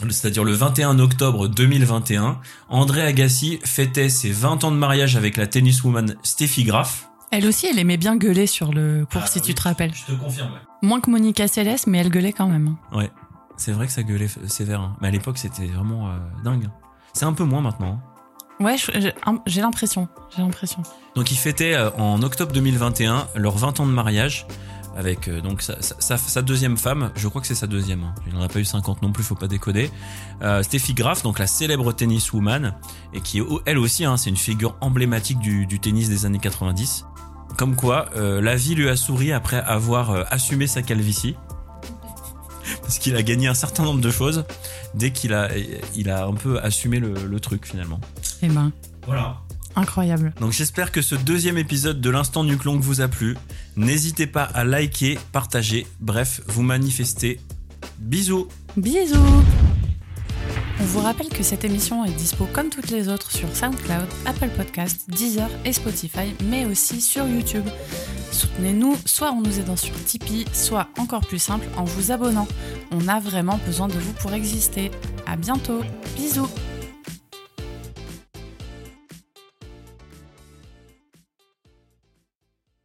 c'est-à-dire 0.08 0.44
le 0.44 0.52
21 0.52 0.98
octobre 0.98 1.48
2021, 1.48 2.38
André 2.68 3.02
Agassi 3.02 3.60
fêtait 3.64 4.08
ses 4.08 4.30
20 4.30 4.64
ans 4.64 4.70
de 4.70 4.76
mariage 4.76 5.16
avec 5.16 5.36
la 5.36 5.46
tenniswoman 5.46 6.16
Steffi 6.22 6.64
Graf. 6.64 7.08
Elle 7.30 7.46
aussi, 7.46 7.66
elle 7.66 7.78
aimait 7.78 7.96
bien 7.96 8.16
gueuler 8.16 8.46
sur 8.46 8.72
le 8.72 9.06
cours, 9.10 9.22
Ah, 9.24 9.26
si 9.26 9.38
oui, 9.38 9.44
tu 9.46 9.54
te 9.54 9.62
rappelles. 9.62 9.92
Je 9.94 10.12
te 10.12 10.18
confirme. 10.18 10.50
Moins 10.82 11.00
que 11.00 11.08
Monica 11.10 11.48
Seles, 11.48 11.76
mais 11.86 11.98
elle 11.98 12.10
gueulait 12.10 12.32
quand 12.32 12.48
même. 12.48 12.76
Ouais, 12.92 13.10
c'est 13.56 13.72
vrai 13.72 13.86
que 13.86 13.92
ça 13.92 14.02
gueulait 14.02 14.28
sévère. 14.48 14.80
hein. 14.80 14.96
Mais 15.00 15.08
à 15.08 15.10
l'époque, 15.10 15.38
c'était 15.38 15.66
vraiment 15.66 16.08
euh, 16.08 16.18
dingue. 16.44 16.68
C'est 17.14 17.24
un 17.24 17.32
peu 17.32 17.44
moins 17.44 17.60
maintenant. 17.62 18.00
hein. 18.04 18.11
Ouais, 18.62 18.76
j'ai 19.46 19.60
l'impression. 19.60 20.08
J'ai 20.34 20.42
l'impression. 20.42 20.82
Donc 21.14 21.30
ils 21.30 21.36
fêtaient 21.36 21.74
euh, 21.74 21.90
en 21.98 22.22
octobre 22.22 22.52
2021 22.52 23.28
leurs 23.34 23.58
20 23.58 23.80
ans 23.80 23.86
de 23.86 23.92
mariage 23.92 24.46
avec 24.96 25.28
euh, 25.28 25.40
donc 25.40 25.62
sa, 25.62 26.42
deuxième 26.42 26.76
femme, 26.76 27.10
je 27.16 27.28
crois 27.28 27.40
que 27.40 27.46
c'est 27.46 27.54
sa 27.54 27.66
deuxième, 27.66 28.04
hein. 28.04 28.14
il 28.26 28.34
n'en 28.34 28.42
a 28.42 28.48
pas 28.48 28.58
eu 28.58 28.64
50 28.64 29.02
non 29.02 29.12
plus, 29.12 29.22
faut 29.22 29.34
pas 29.34 29.48
décoder. 29.48 29.90
Euh, 30.42 30.62
Steffi 30.62 30.94
Graf, 30.94 31.22
donc 31.22 31.38
la 31.38 31.46
célèbre 31.46 31.92
tenniswoman, 31.92 32.74
et 33.12 33.20
qui 33.20 33.40
elle 33.66 33.78
aussi, 33.78 34.04
hein, 34.04 34.16
c'est 34.16 34.30
une 34.30 34.36
figure 34.36 34.76
emblématique 34.80 35.38
du, 35.38 35.66
tennis 35.80 36.08
des 36.08 36.26
années 36.26 36.38
90. 36.38 37.06
Comme 37.56 37.76
quoi, 37.76 38.06
euh, 38.16 38.40
la 38.40 38.56
vie 38.56 38.74
lui 38.74 38.88
a 38.88 38.96
souri 38.96 39.32
après 39.32 39.58
avoir 39.58 40.32
assumé 40.32 40.66
sa 40.66 40.82
calvitie. 40.82 41.36
Parce 42.82 42.98
qu'il 42.98 43.16
a 43.16 43.22
gagné 43.22 43.48
un 43.48 43.54
certain 43.54 43.84
nombre 43.84 44.00
de 44.00 44.10
choses 44.10 44.44
dès 44.94 45.10
qu'il 45.10 45.34
a, 45.34 45.48
il 45.94 46.10
a 46.10 46.26
un 46.26 46.34
peu 46.34 46.60
assumé 46.60 47.00
le 47.00 47.40
truc 47.40 47.66
finalement. 47.66 48.00
Eh 48.42 48.48
ben, 48.48 48.72
Voilà. 49.06 49.38
incroyable. 49.76 50.34
Donc 50.40 50.52
j'espère 50.52 50.92
que 50.92 51.00
ce 51.02 51.14
deuxième 51.14 51.56
épisode 51.58 52.00
de 52.00 52.10
l'instant 52.10 52.44
Nuclong 52.44 52.78
vous 52.80 53.00
a 53.00 53.08
plu. 53.08 53.36
N'hésitez 53.76 54.26
pas 54.26 54.42
à 54.44 54.64
liker, 54.64 55.18
partager, 55.32 55.86
bref, 56.00 56.40
vous 56.46 56.62
manifester. 56.62 57.40
Bisous 57.98 58.48
Bisous 58.76 59.16
On 60.80 60.84
vous 60.84 61.00
rappelle 61.00 61.28
que 61.28 61.42
cette 61.42 61.64
émission 61.64 62.04
est 62.04 62.10
dispo 62.12 62.46
comme 62.52 62.68
toutes 62.68 62.90
les 62.90 63.08
autres 63.08 63.30
sur 63.30 63.48
SoundCloud, 63.54 64.06
Apple 64.26 64.50
Podcast, 64.56 65.08
Deezer 65.08 65.48
et 65.64 65.72
Spotify, 65.72 66.34
mais 66.44 66.64
aussi 66.66 67.00
sur 67.00 67.26
YouTube. 67.26 67.64
Soutenez-nous 68.30 68.96
soit 69.04 69.30
en 69.30 69.40
nous 69.40 69.58
aidant 69.60 69.76
sur 69.76 69.94
Tipeee, 70.04 70.44
soit 70.52 70.88
encore 70.98 71.20
plus 71.26 71.38
simple 71.40 71.66
en 71.76 71.84
vous 71.84 72.10
abonnant. 72.12 72.48
On 72.90 73.06
a 73.08 73.20
vraiment 73.20 73.58
besoin 73.66 73.88
de 73.88 73.98
vous 73.98 74.12
pour 74.14 74.32
exister. 74.32 74.90
À 75.26 75.36
bientôt. 75.36 75.82
Bisous 76.16 76.48